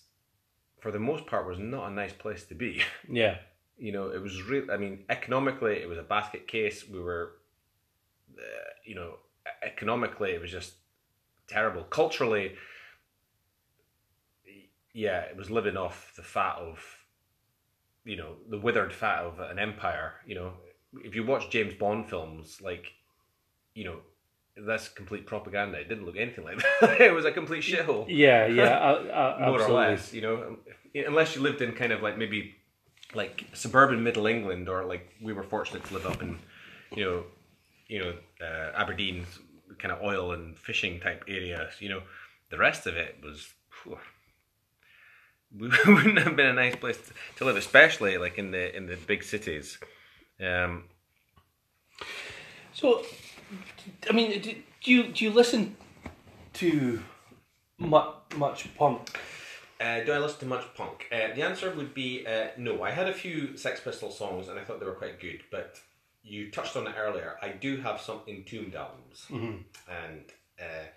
[0.79, 2.81] for the most part, was not a nice place to be.
[3.11, 3.37] Yeah.
[3.79, 4.69] You know, it was real.
[4.71, 6.85] I mean, economically, it was a basket case.
[6.87, 7.33] We were,
[8.37, 8.41] uh,
[8.85, 9.15] you know,
[9.63, 10.73] economically, it was just
[11.47, 11.83] terrible.
[11.83, 12.53] Culturally,
[14.93, 16.79] yeah, it was living off the fat of,
[18.03, 20.13] you know, the withered fat of an empire.
[20.25, 20.53] You know,
[21.03, 22.91] if you watch James Bond films, like,
[23.73, 23.99] you know,
[24.57, 25.77] that's complete propaganda.
[25.79, 26.99] It didn't look anything like that.
[26.99, 29.85] it was a complete shithole Yeah, yeah, uh, uh, more absolutely.
[29.85, 30.13] or less.
[30.13, 30.57] You know,
[31.07, 32.55] unless you lived in kind of like maybe
[33.13, 36.39] like suburban Middle England, or like we were fortunate to live up in,
[36.95, 37.23] you know,
[37.87, 39.25] you know uh, Aberdeen,
[39.77, 41.69] kind of oil and fishing type area.
[41.79, 42.01] You know,
[42.49, 43.53] the rest of it was.
[43.71, 43.97] phew,
[45.59, 48.95] wouldn't have been a nice place to, to live, especially like in the in the
[48.95, 49.79] big cities.
[50.39, 50.83] Um,
[52.73, 53.03] So,
[54.09, 55.75] I mean, do, do you do you listen
[56.53, 57.01] to
[57.77, 59.17] much much punk?
[59.79, 61.07] Uh, do I listen to much punk?
[61.11, 62.83] Uh, the answer would be uh, no.
[62.83, 65.79] I had a few Sex Pistols songs and I thought they were quite good, but
[66.23, 67.37] you touched on it earlier.
[67.41, 69.25] I do have some Entombed albums,
[69.89, 70.25] and
[70.59, 70.87] uh,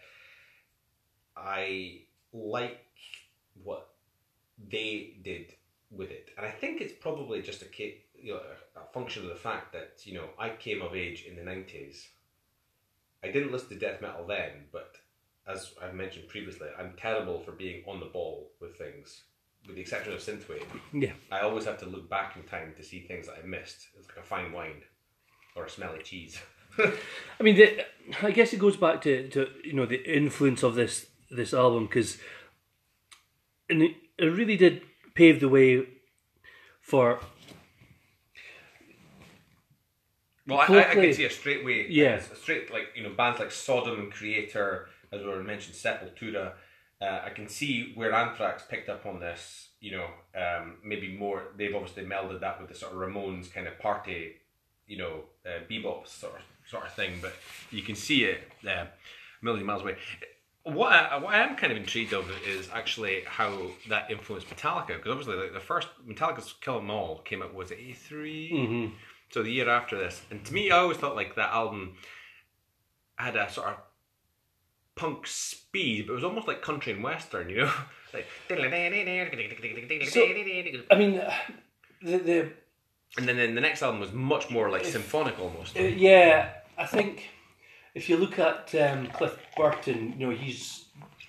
[1.36, 2.00] I
[2.32, 2.84] like
[3.62, 3.90] what
[4.70, 5.54] they did
[5.90, 7.66] with it, and I think it's probably just a
[8.20, 8.40] you know
[8.76, 11.44] a, a function of the fact that you know I came of age in the
[11.44, 12.08] nineties.
[13.24, 14.96] I didn't listen to death metal then, but
[15.46, 19.22] as I've mentioned previously, I'm terrible for being on the ball with things,
[19.66, 20.64] with the exception of synthwave.
[20.92, 21.12] Yeah.
[21.30, 23.88] I always have to look back in time to see things that I missed.
[23.98, 24.82] It's like a fine wine
[25.56, 26.38] or a smelly cheese.
[26.78, 27.84] I mean, the,
[28.22, 31.86] I guess it goes back to, to you know the influence of this this album
[31.86, 32.18] because,
[33.68, 34.82] and it, it really did
[35.14, 35.86] pave the way
[36.80, 37.20] for
[40.46, 41.86] Well, I, I, I can see a straight way.
[41.88, 42.14] Yeah.
[42.14, 46.52] a straight like you know bands like Sodom, and Kreator, as we were mentioned, Sepultura.
[47.00, 49.68] Uh, I can see where Anthrax picked up on this.
[49.80, 50.06] You know,
[50.40, 51.48] um, maybe more.
[51.56, 54.34] They've obviously melded that with the sort of Ramones kind of party,
[54.86, 57.18] you know, uh, bebop sort of sort of thing.
[57.20, 57.34] But
[57.72, 58.88] you can see it uh, a
[59.44, 59.96] million miles away.
[60.62, 63.50] What I, what I am kind of intrigued of is actually how
[63.88, 67.72] that influenced Metallica because obviously like the first Metallica's Kill 'Em All came out was
[67.72, 68.94] it eighty Mm-hmm.
[69.30, 71.96] so the year after this, and to me, I always thought like that album
[73.16, 73.74] had a sort of
[74.94, 77.72] punk speed, but it was almost like country and western, you know,
[78.14, 78.26] like.
[80.90, 81.20] I mean,
[82.02, 82.52] the the
[83.18, 85.76] and then, then the next album was much more like symphonic almost.
[85.78, 87.28] Uh, yeah, I think
[87.94, 90.86] if you look at um, Cliff Burton, you know he's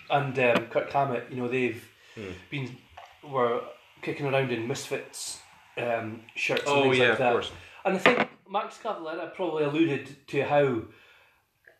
[0.10, 1.84] and um, Kirk Hammett, you know they've
[2.16, 2.30] Hmm.
[2.52, 2.78] been
[3.24, 3.62] were
[4.04, 5.40] kicking around in Misfits
[5.78, 6.62] um, shirts.
[6.62, 7.52] and Oh, things yeah, like of course.
[7.86, 10.82] And I think Max Cavalera probably alluded to how.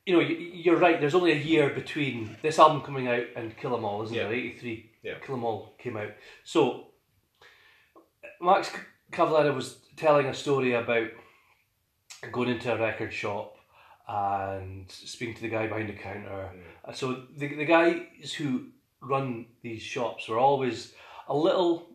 [0.06, 1.00] You know, you- you're right.
[1.00, 4.24] There's only a year between this album coming out and Kill 'Em All, isn't Yeah.
[4.24, 4.34] there?
[4.34, 5.20] '83, Yeah.
[5.20, 6.12] Kill 'Em All came out.
[6.44, 6.92] So,
[8.42, 8.70] Max
[9.12, 11.10] Cavalera was telling a story about
[12.32, 13.58] going into a record shop
[14.08, 16.52] and speaking to the guy behind the counter.
[16.84, 20.94] Uh, So the the guys who run these shops were always
[21.28, 21.90] a little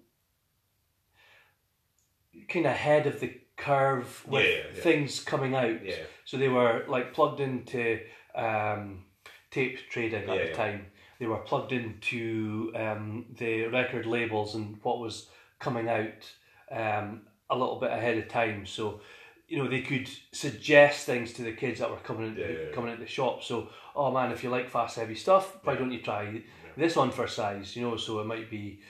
[2.49, 4.81] kind of ahead of the curve with Yeah, yeah, yeah.
[4.83, 5.85] things coming out.
[5.85, 5.97] Yeah.
[6.25, 8.01] So they were like plugged into
[8.35, 9.05] um,
[9.51, 10.57] tape trading at Yeah, the yeah.
[10.57, 10.87] time.
[11.19, 16.33] They were plugged into um, the record labels and what was coming out
[16.71, 18.65] um, a little bit ahead of time.
[18.67, 19.01] So
[19.49, 22.59] you know they could suggest things to the kids that were coming into, Yeah, yeah,
[22.69, 22.75] yeah.
[22.75, 23.43] coming into the shop.
[23.43, 26.43] So oh man, if you like fast heavy stuff, why don't you try
[26.77, 27.75] this on for size?
[27.75, 28.81] You know, so it might be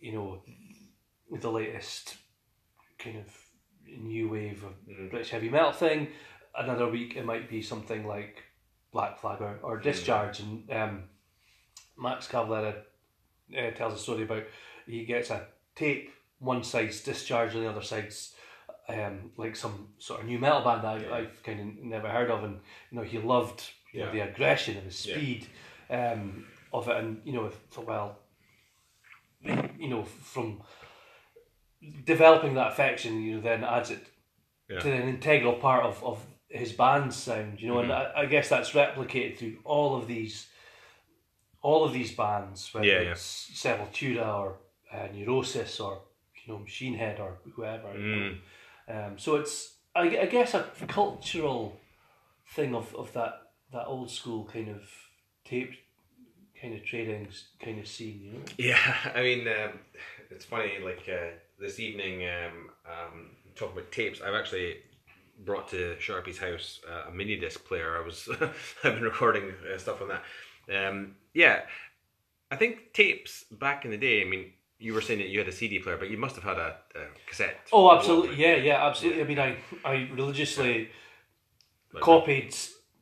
[0.00, 0.42] you know
[1.30, 2.16] the latest
[2.98, 3.26] kind of
[3.98, 5.08] new wave of Mm-hmm.
[5.08, 6.08] British heavy metal thing.
[6.56, 8.42] Another week it might be something like
[8.92, 10.40] Black Flag or, or Discharge.
[10.40, 11.02] And um,
[11.98, 12.74] Max Cavalera
[13.56, 14.44] uh, tells a story about
[14.86, 18.34] he gets a tape, one side's Discharge and the other side's
[18.88, 22.30] um, like some sort of new metal band that I, I've kind of never heard
[22.30, 22.44] of.
[22.44, 23.62] And you know he loved
[23.92, 25.16] you know, the aggression and the Yeah.
[25.16, 25.46] speed
[25.88, 26.96] um, of it.
[26.96, 28.18] And you know, thought, well,
[29.78, 30.60] you know, from
[32.04, 34.04] developing that affection, you know, then adds it
[34.68, 34.80] Yeah.
[34.80, 38.18] to an integral part of, of his band's sound, you know, and Mm-hmm.
[38.18, 40.48] I, I guess that's replicated through all of these,
[41.62, 43.10] all of these bands, whether Yeah, yeah.
[43.12, 44.56] it's Sepultura or
[44.92, 46.02] uh, Neurosis or
[46.44, 47.92] you know Machine Head or whoever.
[47.98, 48.34] you know.
[48.88, 49.06] Mm.
[49.12, 51.80] Um, so it's I, I guess a cultural
[52.54, 53.34] thing of, of that
[53.72, 54.82] that old school kind of
[55.44, 55.72] tape
[56.60, 57.28] kind of trading
[57.64, 58.44] kind of scene, you know.
[58.58, 59.78] Yeah, I mean, um,
[60.30, 60.72] it's funny.
[60.84, 61.30] Like uh,
[61.62, 64.78] this evening, um, um, talking about tapes, I've actually
[65.44, 67.96] brought to Sharpie's house uh, a mini disc player.
[67.96, 68.28] I was
[68.84, 70.88] I've been recording uh, stuff on that.
[70.88, 71.62] Um, yeah,
[72.50, 74.20] I think tapes back in the day.
[74.20, 76.44] I mean, you were saying that you had a CD player, but you must have
[76.44, 77.56] had a, a cassette.
[77.72, 78.36] Oh, absolutely.
[78.36, 79.22] Yeah, yeah, absolutely.
[79.22, 80.90] I mean, I I religiously
[82.00, 82.54] copied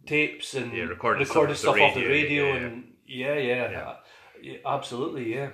[0.06, 3.34] tapes and Yeah, recorded recorded stuff off off the the radio, radio, yeah, and yeah,
[3.34, 3.94] yeah, Yeah.
[4.42, 5.50] yeah, absolutely, yeah.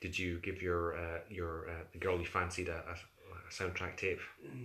[0.00, 2.96] Did you give your uh, your uh, the girl you fancied a, a,
[3.50, 4.20] soundtrack tape?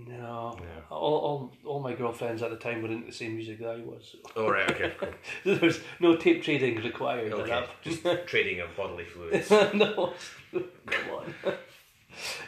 [0.07, 0.59] No,
[0.89, 3.77] all, all all my girlfriends at the time were into the same music that I
[3.77, 4.15] was.
[4.35, 5.09] Oh right, okay, cool.
[5.45, 7.33] there was no tape trading required.
[7.33, 7.65] okay.
[7.81, 9.49] Just trading of bodily fluids.
[9.73, 10.13] no,
[10.51, 11.33] come on.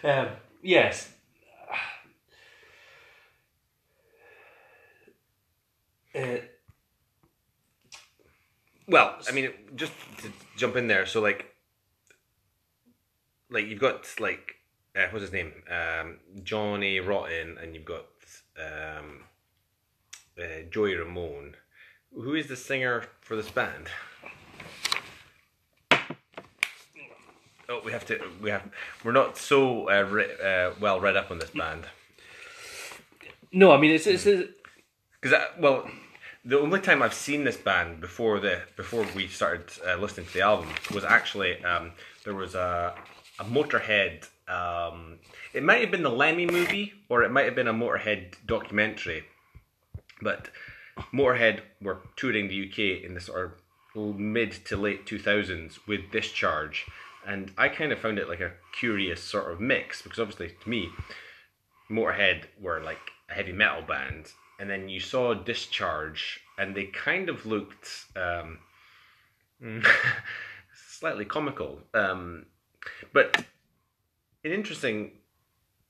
[0.03, 0.27] um,
[0.61, 1.11] yes.
[6.15, 6.37] Uh,
[8.87, 11.05] Well, I mean, just to jump in there.
[11.05, 11.54] So, like,
[13.55, 14.57] like you've got like
[14.95, 18.05] uh, what's his name, um, Johnny Rotten, and you've got
[18.59, 19.23] um,
[20.37, 21.55] uh, Joey Ramone.
[22.13, 23.87] Who is the singer for this band?
[27.67, 28.19] Oh, we have to.
[28.41, 28.61] We have.
[29.03, 31.85] We're not so uh, re- uh, well read up on this band.
[33.51, 34.51] no, I mean it's it's, it's
[35.19, 35.89] Because well,
[36.43, 40.33] the only time I've seen this band before the before we started uh, listening to
[40.33, 41.93] the album was actually um,
[42.23, 42.93] there was a
[43.39, 44.27] a Motorhead.
[44.47, 45.19] Um,
[45.53, 49.23] it might have been the Lemmy movie, or it might have been a Motorhead documentary.
[50.21, 50.49] But
[51.13, 53.45] Motorhead were touring the UK in the sort
[53.95, 56.85] of mid to late two thousands with Discharge,
[57.25, 60.69] and I kind of found it like a curious sort of mix because obviously to
[60.69, 60.89] me,
[61.89, 67.29] Motorhead were like a heavy metal band, and then you saw Discharge, and they kind
[67.29, 68.59] of looked um,
[70.73, 71.81] slightly comical.
[71.93, 72.45] Um,
[73.13, 73.45] but
[74.43, 75.11] an interesting.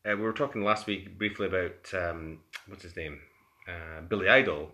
[0.05, 3.19] Uh, we were talking last week briefly about um, what's his name,
[3.67, 4.71] uh, Billy Idol.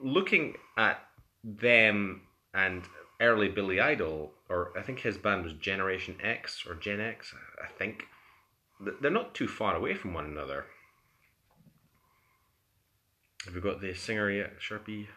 [0.00, 1.00] Looking at
[1.44, 2.22] them
[2.52, 2.84] and
[3.20, 7.68] early Billy Idol, or I think his band was Generation X or Gen X, I
[7.78, 8.04] think
[9.00, 10.66] they're not too far away from one another.
[13.44, 15.08] Have we got the singer yet, Sharpie?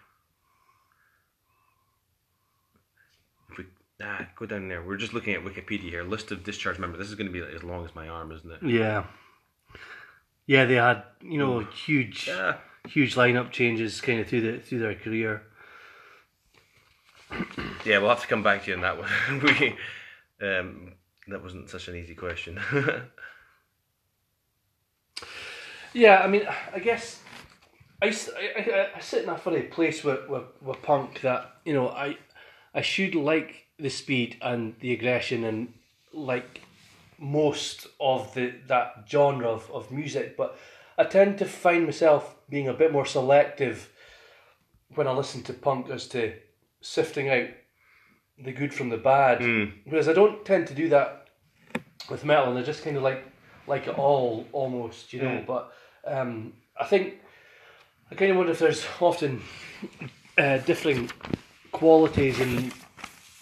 [3.52, 3.66] If we
[4.04, 4.82] ah, go down there.
[4.84, 6.04] We're just looking at Wikipedia here.
[6.04, 7.00] List of discharge members.
[7.00, 8.64] This is going to be like as long as my arm, isn't it?
[8.64, 9.06] yeah,
[10.48, 10.66] yeah.
[10.66, 12.58] They had you know huge Yeah.
[12.88, 15.44] huge lineup changes kind of through the through their career.
[17.86, 19.08] Yeah, we'll have to come back to you on that one.
[19.44, 19.76] we,
[20.48, 20.94] um,
[21.28, 22.60] that wasn't such an easy question.
[25.94, 26.44] Yeah, I mean,
[26.74, 27.22] I guess
[28.02, 32.18] I I sit in a funny place with, with, with punk that you know I
[32.74, 35.74] I should like the speed and the aggression and
[36.14, 36.62] like
[37.18, 40.58] most of the that genre of, of music, but
[40.98, 43.92] I tend to find myself being a bit more selective
[44.94, 46.34] when I listen to punk as to
[46.82, 47.48] sifting out
[48.38, 49.42] the good from the bad.
[49.86, 51.28] Whereas I don't tend to do that
[52.10, 53.24] with metal, and I just kind of like
[53.68, 55.44] like it all almost, you know.
[55.46, 55.74] But
[56.06, 57.16] um, I think
[58.12, 59.42] I kind of wonder if there's often
[60.38, 61.10] uh, differing
[61.72, 62.72] qualities in,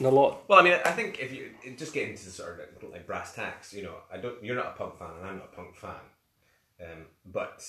[0.06, 0.44] a lot.
[0.48, 3.74] Well, I mean, I think if you just get into sort of like brass tacks,
[3.74, 4.44] you know, I don't.
[4.44, 6.06] You're not a punk fan, and I'm not a punk fan,
[6.82, 7.68] um, but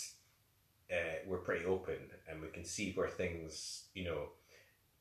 [0.93, 1.97] uh, we're pretty open,
[2.29, 4.29] and we can see where things, you know,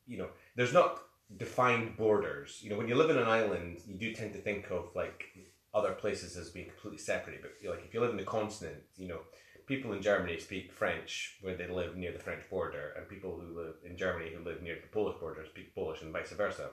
[0.07, 0.99] you know, there's not
[1.37, 2.59] defined borders.
[2.61, 5.25] You know, when you live in an island, you do tend to think of like
[5.73, 7.41] other places as being completely separate.
[7.41, 9.21] But like if you live in the continent, you know,
[9.65, 13.57] people in Germany speak French when they live near the French border, and people who
[13.57, 16.69] live in Germany who live near the Polish border speak Polish, and vice versa.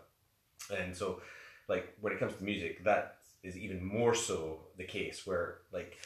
[0.75, 1.21] And so,
[1.69, 5.97] like when it comes to music, that is even more so the case where like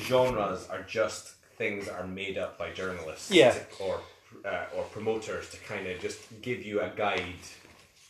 [0.00, 3.52] genres are just things that are made up by journalists Yeah.
[3.52, 4.00] to- or
[4.44, 7.22] uh, or promoters to kind of just give you a guide.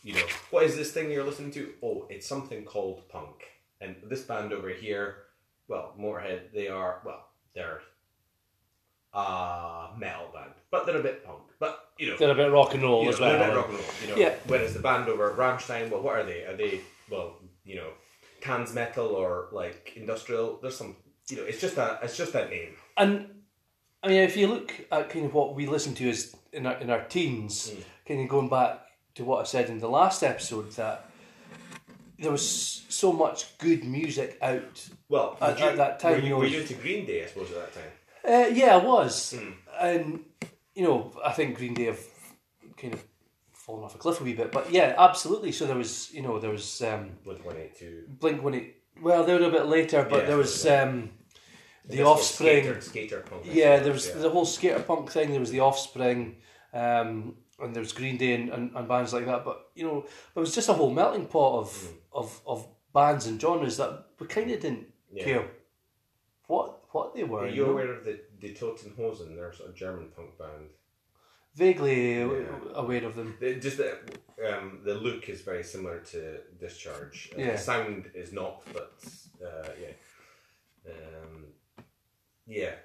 [0.03, 1.73] You know, what is this thing you're listening to?
[1.83, 3.43] Oh, it's something called punk.
[3.81, 5.23] And this band over here,
[5.67, 7.81] well, Motorhead, they are well, they're
[9.13, 11.43] a metal band, but they're a bit punk.
[11.59, 13.49] But you know, They're a bit rock and roll you know, as they're a well.
[13.49, 13.87] bit rock and roll.
[14.01, 14.35] You know, Yeah.
[14.47, 16.43] Whereas the band over at Rammstein, well, what are they?
[16.45, 17.89] Are they well, you know,
[18.41, 20.59] Tanz metal or like industrial?
[20.61, 20.95] There's some,
[21.29, 22.73] you know, it's just a, it's just a name.
[22.97, 23.29] And
[24.03, 26.77] I mean, if you look at kind of what we listen to as in our
[26.77, 27.83] in our teens, Mm.
[28.07, 28.81] kind of going back
[29.15, 31.09] to what I said in the last episode, that
[32.19, 34.87] there was so much good music out.
[35.09, 37.23] Well, At- did at that time, were you you, know, were you into Green Day?
[37.23, 37.91] I suppose at that time.
[38.25, 39.53] Uh, yeah, I was, Mm.
[39.79, 40.25] and
[40.77, 41.99] you know, I think Green Day have
[42.81, 43.03] kind of
[43.51, 45.51] fallen off a cliff a wee bit, but yeah, absolutely.
[45.51, 48.03] So there was, you know, there was um, Blink One Eight Two.
[48.07, 48.75] Blink when it.
[49.01, 50.81] Well, they were a bit later, but Yeah, there was yeah.
[50.83, 51.09] um,
[51.85, 52.63] the Offspring.
[52.63, 53.43] skater, skater punk.
[53.45, 55.31] Yeah, there was the whole skater punk thing.
[55.31, 56.37] There was the Offspring,
[56.73, 59.43] um, and there was Green Day and, and, and bands like that.
[59.45, 60.05] But you know,
[60.35, 61.93] it was just a whole melting pot of Mm.
[62.21, 65.23] of, of bands and genres that we kind of didn't Yeah.
[65.23, 65.45] care
[66.47, 67.41] what what they were.
[67.41, 67.71] Are you you know?
[67.73, 69.35] aware of the the Toten Hosen?
[69.35, 70.69] They're a sort of German punk band.
[71.55, 72.59] Vaguely Yeah.
[72.83, 73.29] aware of them.
[73.39, 73.91] The, just the
[74.49, 76.19] um, the look is very similar to
[76.59, 77.17] Discharge.
[77.33, 77.51] Uh, Yeah.
[77.53, 78.93] The sound is not, but
[79.47, 79.95] uh, yeah,
[80.93, 81.33] um,
[82.45, 82.75] yeah,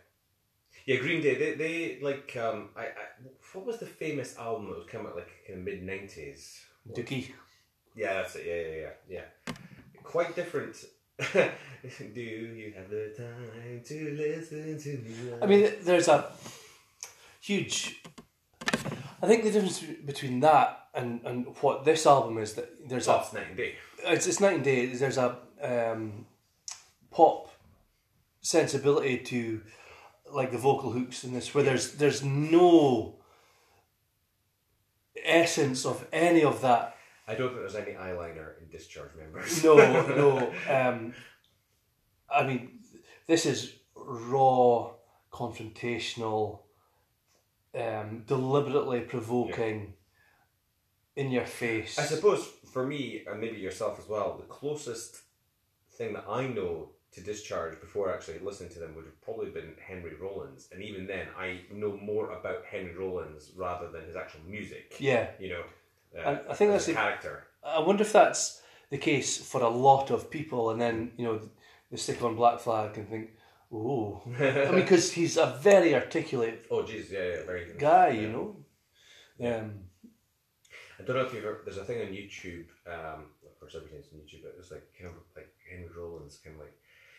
[0.86, 0.96] yeah.
[1.04, 1.34] Green Day.
[1.42, 1.74] They, they
[2.10, 3.04] like um, I, I
[3.52, 6.42] what was the famous album that was come out like in the mid nineties?
[6.96, 7.24] Dookie.
[7.94, 8.44] Yeah, that's it.
[8.46, 9.54] Yeah, yeah, yeah, yeah.
[10.02, 10.74] Quite different.
[12.14, 15.32] Do you have the time to listen to me?
[15.42, 16.30] I mean, there's a
[17.40, 18.02] huge.
[19.20, 23.12] I think the difference between that and, and what this album is that there's a
[23.12, 23.74] That's night and day.
[24.04, 24.86] it's, it's night and day.
[24.86, 26.26] There's a um,
[27.10, 27.50] pop
[28.40, 29.60] sensibility to
[30.32, 33.16] like the vocal hooks in this, where there's there's no
[35.24, 36.96] essence of any of that.
[37.33, 39.64] I don't think there's any eyeliner in Discharge members.
[39.64, 40.53] No, no.
[40.68, 41.14] Um,
[42.30, 42.80] I mean,
[43.26, 44.93] this is raw,
[45.33, 46.61] confrontational,
[47.74, 49.95] um, deliberately provoking,
[51.16, 51.99] in your face.
[51.99, 55.22] I suppose for me, and maybe yourself as well, the closest
[55.93, 59.74] thing that I know to Discharge before actually listening to them would have probably been
[59.87, 60.68] Henry Rollins.
[60.72, 64.97] And even then, I know more about Henry Rollins rather than his actual music.
[64.99, 65.30] yeah.
[65.39, 65.62] You know,
[66.16, 67.46] uh, I- I think that's a the- character.
[67.64, 68.60] I wonder if that's
[68.90, 71.40] the case for a lot of people, and then you know
[71.90, 73.30] they stick on Black Flag and think,
[73.72, 74.30] "Oh," I
[74.70, 77.78] mean, because he's a very articulate Oh, jeez, yeah, yeah, very good.
[77.78, 78.20] guy, Yeah.
[78.22, 78.56] you know.
[79.40, 79.84] Um,
[80.98, 84.06] I don't know if you've ever, there's a thing on YouTube, um, of course everything's
[84.12, 86.74] on YouTube, but it's like kind of like Henry Rollins, kind of like,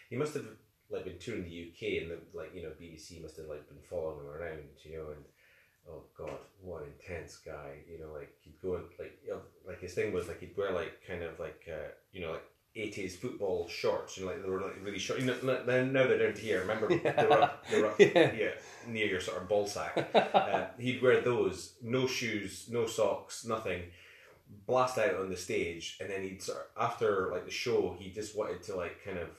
[0.09, 0.45] he must have
[0.89, 3.81] like been touring the UK and the, like, you know, BBC must have like been
[3.89, 5.23] following him around, you know, and
[5.89, 9.41] oh god, what an intense guy, you know, like he'd go and like, you know,
[9.67, 12.43] like his thing was like he'd wear like kind of like, uh, you know, like
[12.75, 15.61] 80s football shorts, you know, like they were like really short, you know, now
[16.07, 18.31] they're down to here, remember they were up, they were up Yeah.
[18.33, 18.51] yeah,
[18.87, 20.09] near your sort of ball sack.
[20.33, 23.83] uh, he'd wear those, no shoes, no socks, nothing.
[24.67, 28.11] Blast out on the stage, and then he'd sort of, after like the show, he
[28.11, 29.29] just wanted to like kind of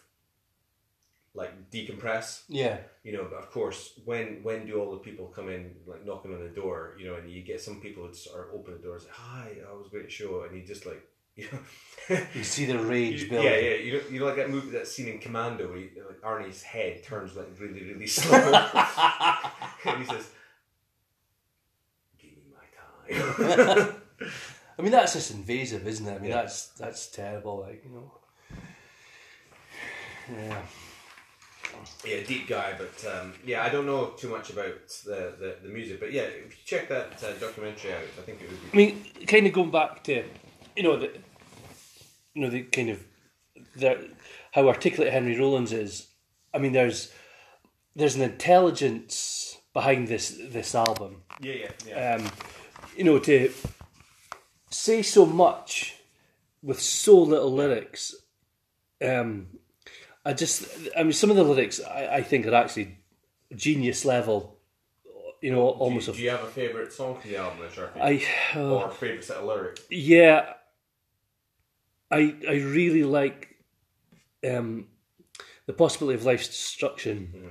[1.35, 3.27] like decompress, yeah, you know.
[3.29, 6.49] But of course, when when do all the people come in like knocking on the
[6.49, 9.11] door, you know, and you get some people that sort of open the doors, and
[9.13, 11.03] say, hi, I was a great show, and he just like.
[11.37, 13.43] You know, you see the rage you- build.
[13.45, 13.75] yeah, yeah.
[13.75, 16.63] You know, you know, like that movie, that scene in Commando where he, like Arnie's
[16.63, 18.39] head turns like really, really slow,
[19.85, 20.31] and he says,
[22.21, 22.67] "Give me my
[23.19, 23.95] time."
[24.79, 26.15] I mean, that's just invasive, isn't it?
[26.15, 26.43] I mean, Yeah.
[26.43, 27.63] that's that's terrible.
[27.63, 28.13] Like you know.
[30.31, 30.63] Yeah.
[32.05, 35.69] Yeah, deep guy, but um, yeah, I don't know too much about the, the, the
[35.69, 38.73] music, but yeah, if you check that uh, documentary out, I think it would be.
[38.73, 40.25] I mean, kind of going back to,
[40.77, 41.11] you know, the,
[42.35, 43.05] you know, the kind of,
[43.77, 44.11] the,
[44.53, 46.09] how articulate Henry Rollins is.
[46.53, 47.13] I mean, there's,
[47.97, 51.23] there's an intelligence behind this this album.
[51.41, 52.15] Yeah, yeah, yeah.
[52.15, 52.31] Um,
[52.97, 53.53] you know, to
[54.71, 55.97] say so much
[56.63, 58.15] with so little lyrics.
[59.05, 59.49] Um,
[60.25, 60.67] I just,
[60.97, 62.99] I mean, some of the lyrics I, I think are actually
[63.55, 64.59] genius level.
[65.43, 67.69] You know, almost do, a do you have a favorite song from the album?
[68.01, 68.25] I
[68.57, 69.83] uh, or a favorite set of lyrics?
[69.91, 70.55] yeah,
[72.11, 73.57] I I really like
[74.49, 74.87] um,
[75.67, 77.51] the possibility of life's destruction.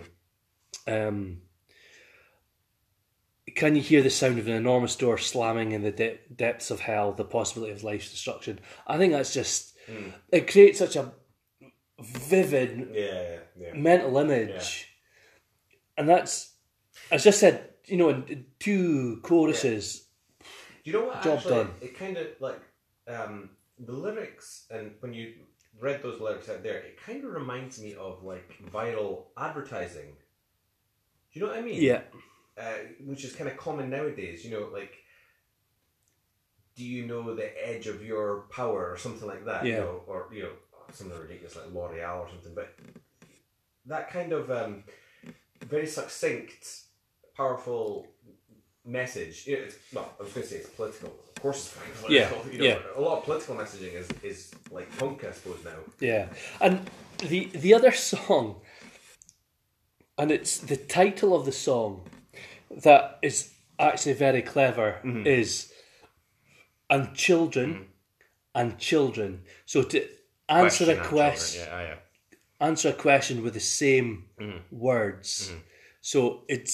[0.88, 1.42] Um,
[3.56, 6.80] can you hear the sound of an enormous door slamming in the de- depths of
[6.80, 7.12] hell?
[7.12, 8.60] The possibility of life's destruction.
[8.88, 9.76] I think that's just
[10.32, 11.12] it creates such a
[12.04, 13.74] vivid Yeah, yeah, yeah.
[13.74, 14.90] mental image,
[15.98, 16.54] and that's
[17.12, 17.70] as I said.
[17.86, 18.24] You know,
[18.60, 20.08] two choruses.
[20.40, 20.46] Do
[20.86, 21.22] you know what?
[21.22, 21.72] Job actually, done.
[21.82, 22.62] It kind of like
[23.10, 25.34] um, the lyrics, and when you
[25.82, 30.16] read those lyrics out there, it kind of reminds me of like viral advertising.
[31.34, 31.82] Do you know what I mean?
[31.82, 32.04] Yeah,
[32.58, 34.46] Uh, which is kind of common nowadays.
[34.46, 34.96] You know, like,
[36.78, 39.66] do you know the edge of your power or something like that?
[39.66, 39.80] You Yeah.
[39.80, 40.54] know, or you know
[40.96, 42.76] something ridiculous like L'Oreal or something, but
[43.86, 44.84] that kind of um,
[45.62, 46.82] very succinct,
[47.36, 48.08] powerful
[48.86, 49.48] message.
[49.48, 51.10] You know, it's, well, I was going to say it's political.
[51.36, 52.30] Of course, it's very Yeah.
[52.52, 52.80] You know, yeah.
[52.96, 55.72] A lot of political messaging is, is like punk, I suppose now.
[56.00, 56.28] Yeah,
[56.62, 56.90] and
[57.20, 58.62] the the other song,
[60.18, 62.10] and it's the title of the song
[62.70, 65.72] that is actually very clever is,
[66.90, 67.88] and children,
[68.56, 69.44] and children.
[69.66, 70.08] So to
[70.62, 71.96] answer a question, Yeah, yeah.
[72.68, 74.58] answer a question with the same Mm-hmm.
[74.72, 75.52] words.
[76.02, 76.74] So it's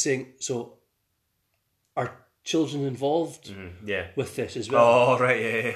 [0.00, 0.78] saying, so
[1.96, 2.10] are
[2.44, 3.54] children involved
[3.84, 4.06] Yeah.
[4.16, 4.84] with this as well?
[4.84, 5.74] Oh right, yeah, yeah.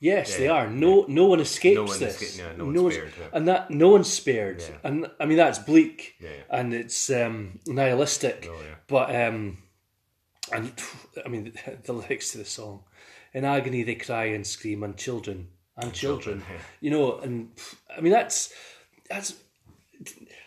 [0.00, 0.68] Yes, they are.
[0.68, 2.16] No, no one escapes No one this.
[2.22, 3.28] esca- yeah, no one's spared, yeah.
[3.32, 4.60] and that no one's spared.
[4.60, 4.76] Yeah.
[4.84, 6.58] And I mean that's bleak, Yeah, yeah.
[6.58, 8.46] and it's um, nihilistic.
[8.50, 8.74] Oh, yeah.
[8.86, 9.58] But um,
[10.52, 10.72] and
[11.24, 12.84] I mean the, the lyrics to the song,
[13.32, 16.60] in agony they cry and scream, and children and children, children, yeah.
[16.80, 17.50] you know, and
[17.96, 18.52] I mean that's
[19.08, 19.34] that's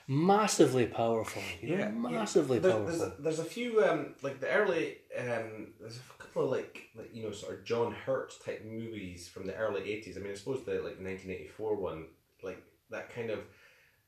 [0.08, 1.42] massively powerful.
[1.62, 2.88] You know, massively There- powerful.
[2.88, 6.90] There's a, there's a few um, like the early um, there's a couple of like
[6.96, 10.18] like you know sort of John Hurt type movies from the early eighties.
[10.18, 12.06] I mean, I suppose the like 1984 one,
[12.44, 13.40] like that kind of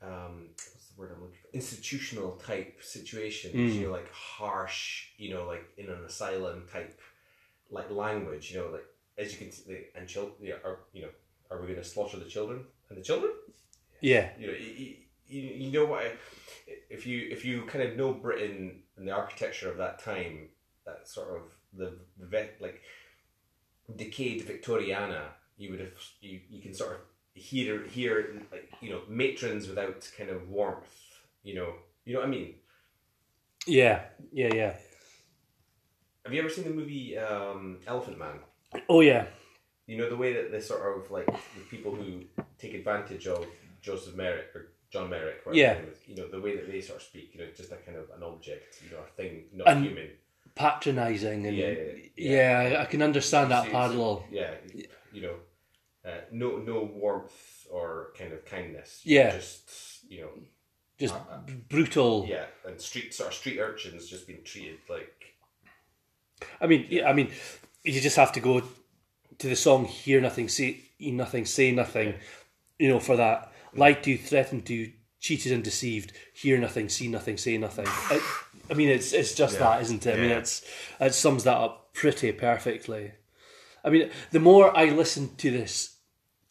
[0.01, 1.49] um, what's the word I'm looking for?
[1.53, 3.76] Institutional type situations.
[3.76, 5.07] You know, like harsh.
[5.17, 6.99] You know, like in an asylum type
[7.70, 8.51] like language.
[8.51, 8.86] You know, like
[9.20, 10.36] as you can see, and children.
[10.41, 11.09] Yeah, are you know,
[11.51, 13.32] are we going to slaughter the children and the children?
[14.01, 14.95] yeah, you know, you,
[15.28, 16.17] you, you know what?
[16.89, 20.49] If you if you kind of know Britain and the architecture of that time,
[20.86, 21.43] that sort of
[21.74, 22.82] the vet like
[23.95, 25.24] decayed Victoriana,
[25.57, 26.97] you would have you, you can sort of
[27.34, 30.88] hear hear like you know matrons without kind of warmth.
[31.43, 31.74] You know,
[32.05, 32.55] you know what I mean.
[33.67, 34.74] yeah, yeah, yeah.
[36.26, 38.39] Have you ever seen the movie um, Elephant Man?
[38.88, 39.26] Oh yeah,
[39.88, 42.24] You know the way that they sort of like the people who
[42.57, 43.45] take advantage of
[43.82, 45.74] Joseph Merrick or John Merrick, Yeah.
[45.76, 47.72] his name is, you know the way that they sort of speak, you know, just
[47.72, 50.09] a kind of an object, you know, a thing, not And- human.
[50.55, 51.84] patronising and Yeah, yeah,
[52.15, 52.78] yeah, yeah.
[52.80, 54.26] I, I can understand that parallel.
[54.32, 54.53] Yeah,
[55.13, 55.36] you know,
[56.05, 59.01] uh, no no warmth or kind of kindness.
[59.05, 59.32] Yeah.
[59.36, 60.32] just you know,
[60.99, 62.26] Just Uh, uh, brutal.
[62.28, 65.15] yeah, and street sort of street urchins just being treated like
[66.61, 67.32] I mean, yeah, I mean,
[67.84, 68.61] you just have to go
[69.39, 72.15] to the song "Hear Nothing, Say Nothing, Say Nothing,"
[72.77, 73.51] you know, for that.
[73.75, 76.11] Lied to, threatened to, cheated and deceived.
[76.34, 77.86] Hear nothing, see nothing, say nothing.
[77.88, 78.19] I,
[78.71, 80.15] I mean, it's it's just that, isn't it?
[80.17, 80.65] I mean, it's
[80.99, 83.11] it sums that up pretty perfectly.
[83.84, 85.97] I mean, the more I listen to this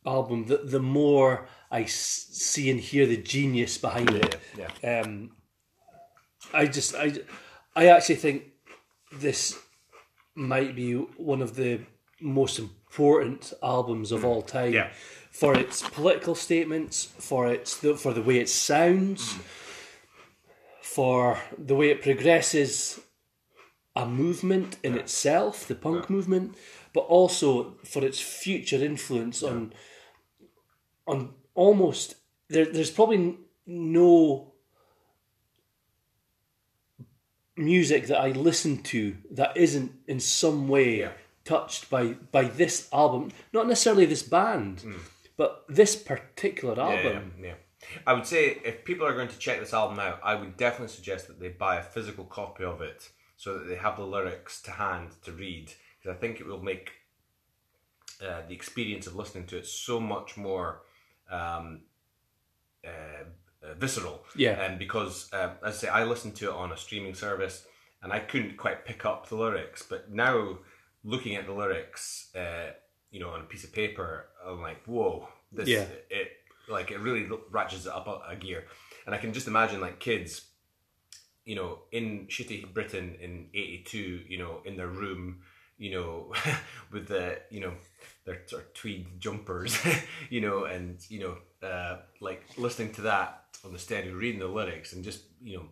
[0.07, 4.37] album, the the more I s- see and hear the genius behind it.
[4.57, 5.01] yeah.
[5.01, 5.33] Um,
[6.55, 7.15] I just I
[7.75, 8.45] I actually think
[9.13, 9.59] this
[10.39, 11.81] might be one of the
[12.21, 14.27] most important albums of hmm.
[14.27, 14.91] all time Yeah.
[15.31, 19.41] for its political statements, for its for the way it sounds, hmm.
[20.81, 23.01] for the way it progresses
[23.95, 26.57] a movement in itself, the punk movement,
[26.93, 29.73] but also for its future influence on
[31.07, 32.15] on almost
[32.49, 32.67] there.
[32.67, 34.48] There's probably no
[37.59, 41.13] music that I listen to that isn't in some way Yeah.
[41.45, 43.31] touched by by this album.
[43.53, 44.85] Not necessarily this band,
[45.37, 47.35] but this particular album.
[47.41, 47.55] yeah, yeah.
[48.07, 50.95] I would say if people are going to check this album out, I would definitely
[50.95, 54.61] suggest that they buy a physical copy of it so that they have the lyrics
[54.63, 55.73] to hand to read.
[55.99, 56.91] Because I think it will make
[58.21, 60.83] uh, the experience of listening to it so much more
[61.31, 61.83] um,
[62.85, 63.25] uh,
[63.63, 64.25] uh, visceral.
[64.37, 64.61] Yeah.
[64.61, 67.65] And because, um, as I say, I listened to it on a streaming service
[68.03, 69.83] and I couldn't quite pick up the lyrics.
[69.89, 70.59] But now,
[71.05, 72.73] looking at the lyrics, uh,
[73.11, 75.87] you know, on a piece of paper, I'm like, whoa, this Yeah.
[76.11, 76.33] it
[76.69, 78.65] like it really ratchets it up a, a gear.
[79.07, 80.43] And I can just imagine like kids,
[81.45, 85.41] you know, in shitty Britain in '82, you know, in their room,
[85.79, 86.35] you know,
[86.93, 87.73] with the you know
[88.27, 89.79] their sort of tweed jumpers,
[90.31, 94.47] you know, and you know, uh, like listening to that on the stereo, reading the
[94.47, 95.65] lyrics, and just you know,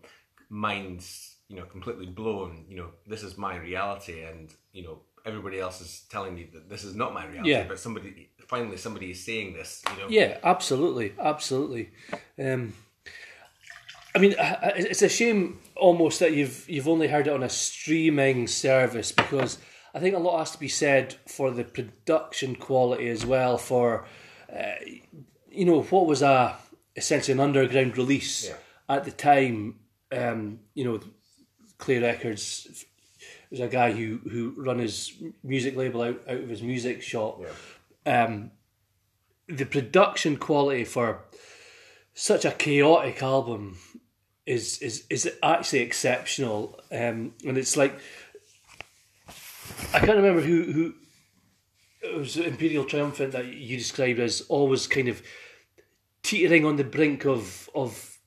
[0.48, 2.64] minds you know completely blown.
[2.68, 6.68] You know, this is my reality, and you know, everybody else is telling me that
[6.68, 7.50] this is not my reality.
[7.50, 7.66] Yeah.
[7.68, 9.82] But somebody finally somebody is saying this.
[9.90, 10.08] You know.
[10.08, 11.90] Yeah, absolutely, absolutely.
[12.38, 12.74] Um,
[14.14, 18.46] I mean, it's a shame almost that you've you've only heard it on a streaming
[18.46, 19.58] service because
[19.94, 23.58] I think a lot has to be said for the production quality as well.
[23.58, 24.06] For
[24.50, 24.74] uh,
[25.50, 26.56] you know, what was a
[26.96, 28.56] essentially an underground release Yeah.
[28.88, 29.80] at the time.
[30.12, 31.00] Um, you know,
[31.78, 32.84] Clay Records
[33.50, 37.40] was a guy who who run his music label out, out of his music shop
[38.06, 38.24] Yeah.
[38.24, 38.50] um,
[39.48, 41.22] the production quality for
[42.14, 43.78] such a chaotic album
[44.46, 47.98] is is is actually exceptional, um, and it's like
[49.92, 50.94] I can't remember who who
[52.02, 55.22] it was Imperial Triumphant that you described as always kind of
[56.26, 58.18] teetering on the brink of of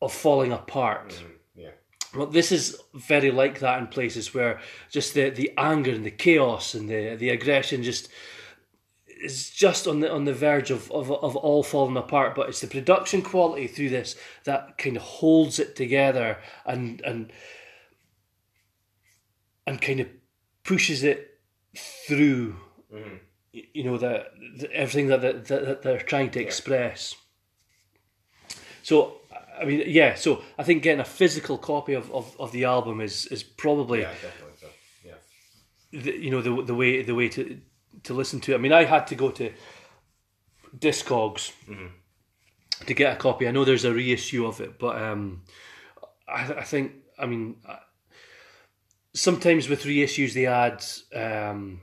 [0.00, 1.10] of falling apart.
[1.10, 1.30] Mm,
[1.62, 1.70] yeah.
[2.14, 4.60] Well, this is very like that in places where
[4.90, 8.08] just the, the anger and the chaos and the the aggression just
[9.06, 12.34] is just on the on the verge of, of of all falling apart.
[12.34, 17.32] But it's the production quality through this that kind of holds it together and and
[19.66, 20.06] and kind of
[20.64, 21.38] pushes it
[21.76, 22.56] through.
[22.94, 23.16] Mm-hmm.
[23.54, 24.24] y- You know the,
[24.58, 27.14] the everything that, that that they're trying to express.
[28.88, 29.20] So
[29.60, 30.14] I mean, yeah.
[30.14, 34.00] So I think getting a physical copy of, of, of the album is is probably
[34.00, 34.66] Yeah, definitely so.
[35.04, 36.00] Yeah.
[36.02, 37.60] the, you know the the way the way to
[38.04, 38.54] to listen to it.
[38.54, 39.50] I mean, I had to go to
[40.78, 41.52] Discogs
[42.86, 43.46] to get a copy.
[43.48, 45.42] I know there's a reissue of it, but um,
[46.26, 47.80] I, I think I mean I-
[49.14, 50.82] sometimes with reissues they add
[51.14, 51.80] um,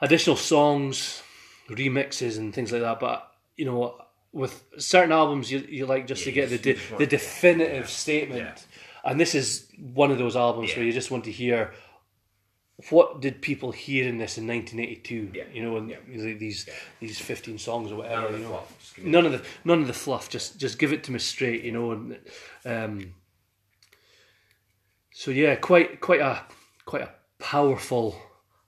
[0.00, 1.22] additional songs,
[1.68, 3.00] remixes, and things like that.
[3.00, 3.98] But you know,
[4.42, 8.40] with certain albums, you you like just to get the de- the definitive statement.
[8.42, 9.10] Yeah.
[9.10, 9.48] And this is
[10.02, 10.76] one of those albums Yeah.
[10.76, 11.72] where you just want to hear
[12.90, 15.30] what did people hear in this in 1982?
[15.34, 15.44] Yeah.
[15.54, 15.96] You know, and Yeah.
[16.06, 16.68] these these,
[17.00, 18.26] these 15 songs or None whatever.
[18.26, 18.50] of the you know.
[18.50, 18.78] fluff.
[18.80, 20.28] Just give me- None of the none of the fluff.
[20.28, 21.64] Just just give it to me straight.
[21.64, 22.18] You know, and
[22.64, 23.14] um,
[25.12, 26.42] so yeah, quite quite a
[26.84, 28.20] quite a powerful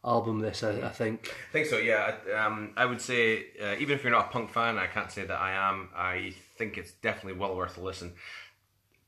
[0.05, 0.40] album.
[0.40, 1.28] This I, I think.
[1.49, 1.78] I think so.
[1.78, 4.86] Yeah, I- um, I would say uh, even if you're not a punk fan, I
[4.86, 5.88] can't say that I am.
[5.96, 8.12] I think it's definitely well worth a listen.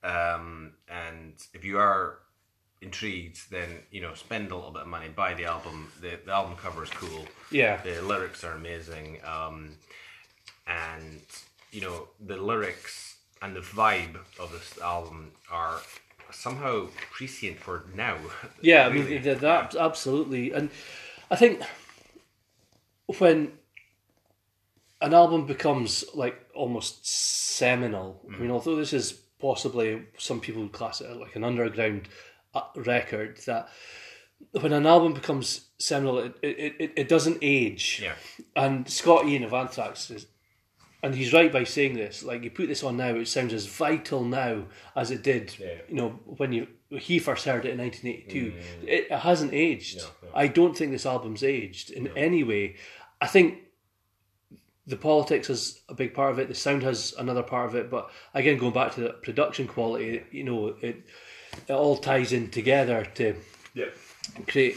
[0.03, 2.19] Um, and if you are
[2.81, 5.93] intrigued, then you know spend a little bit of money, buy the album.
[6.01, 7.27] The, the album cover is cool.
[7.51, 7.81] Yeah.
[7.83, 9.19] The lyrics are amazing.
[9.25, 9.73] Um,
[10.67, 11.21] and
[11.73, 15.81] you know the lyrics and the vibe of this album are
[16.33, 18.17] somehow prescient for now.
[18.63, 19.15] Yeah, I really.
[19.15, 20.71] mean that, that absolutely, and
[21.31, 21.63] I think
[23.19, 23.53] when
[25.01, 30.73] an album becomes like almost seminal, I mean, although this is possibly some people would
[30.73, 32.09] class it like an underground
[32.55, 33.69] uh, record, that
[34.53, 38.01] when an album becomes seminal, it it, it, it doesn't age.
[38.03, 38.15] Yeah.
[38.57, 40.27] And Scott Ian of Anthrax is,
[41.03, 42.23] and he's right by saying this.
[42.23, 45.57] Like you put this on now, it sounds as vital now as it did.
[45.59, 45.75] Yeah.
[45.89, 48.87] You know when you he first heard it in 1982.
[48.87, 49.99] It, it hasn't aged.
[49.99, 50.03] Mm.
[50.23, 50.35] No, no.
[50.35, 52.77] I don't think this album's aged in any way.
[53.21, 53.59] I think
[54.87, 56.49] the politics is a big part of it.
[56.49, 57.91] The sound has another part of it.
[57.91, 61.05] But again, going back to the production quality, you know, it
[61.69, 63.37] it all ties in together to
[63.75, 63.87] Yeah.
[64.49, 64.77] create,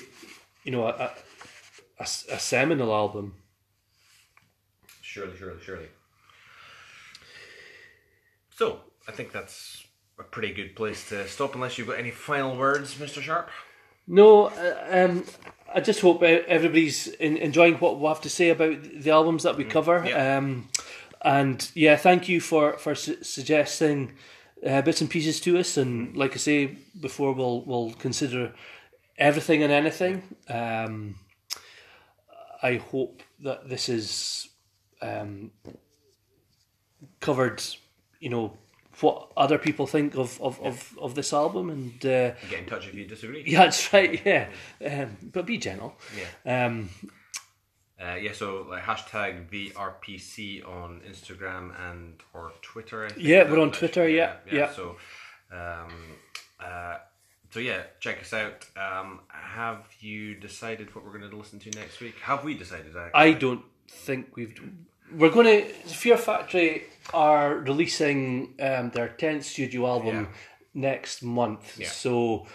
[0.63, 1.11] you know, a,
[1.99, 3.33] a, a seminal album.
[5.01, 5.87] Surely, surely, surely.
[8.55, 9.85] So, I think that's
[10.19, 13.21] a pretty good place to stop unless you've got any final words, Mr.
[13.21, 13.49] Sharp.
[14.07, 15.23] No, uh, um,
[15.73, 19.57] I just hope everybody's in, enjoying what we have to say about the albums that
[19.57, 20.03] we cover.
[20.05, 20.37] yeah.
[20.37, 20.69] Um,
[21.23, 24.13] and yeah, thank you for for su- suggesting
[24.65, 25.77] uh, bits and pieces to us.
[25.77, 28.53] And like I say before, we'll we'll consider
[29.17, 30.23] everything and anything.
[30.49, 31.15] Um,
[32.61, 34.49] I hope that this is
[35.01, 35.51] um,
[37.21, 37.63] covered.
[38.23, 38.57] You know
[39.01, 42.05] what other people think of of, of, of this album and.
[42.05, 43.43] Uh, Get in touch if you disagree.
[43.47, 44.21] yeah, that's right.
[44.25, 44.47] Yeah,
[44.85, 45.95] um, but be gentle.
[46.45, 46.65] Yeah.
[46.65, 46.89] Um,
[48.03, 53.05] Uh, yeah, so like hashtag VRPC on Instagram and or Twitter.
[53.05, 53.25] I think.
[53.25, 54.71] Yeah, we're on Twitter, yeah, yeah.
[54.71, 54.97] So,
[55.51, 55.93] um,
[56.59, 56.97] uh,
[57.51, 58.65] so yeah, check us out.
[58.75, 62.15] Um, have you decided what we're going to listen to next week?
[62.23, 62.95] Have we decided?
[62.97, 63.11] Actually?
[63.13, 64.53] I don't think we've.
[65.15, 66.83] We're going to Fear Factory
[67.13, 70.37] are releasing um, their tenth studio album Yeah.
[70.91, 71.87] next month, Yeah.
[71.89, 72.45] so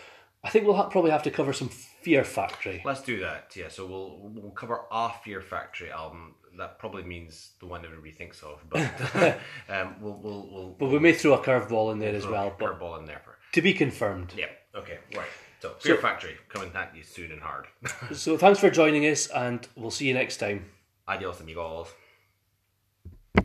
[0.44, 2.80] I think we'll ha- probably have to cover some Fear Factory.
[2.84, 3.52] Let's do that.
[3.56, 6.34] Yeah, so we'll we'll cover off Fear Factory album.
[6.56, 8.80] That probably means the one everybody thinks of, but
[9.68, 10.76] um, we'll we'll we'll.
[10.78, 13.36] But we may throw a curveball in there as well, curveball in there for.
[13.52, 14.32] to be confirmed.
[14.36, 14.46] Yeah.
[14.74, 14.98] Okay.
[15.14, 15.26] Right.
[15.60, 17.66] So, Fear Factory coming at you soon and hard.
[18.14, 20.66] So thanks for joining us, and we'll see you next time.
[21.08, 21.88] Adios, amigos.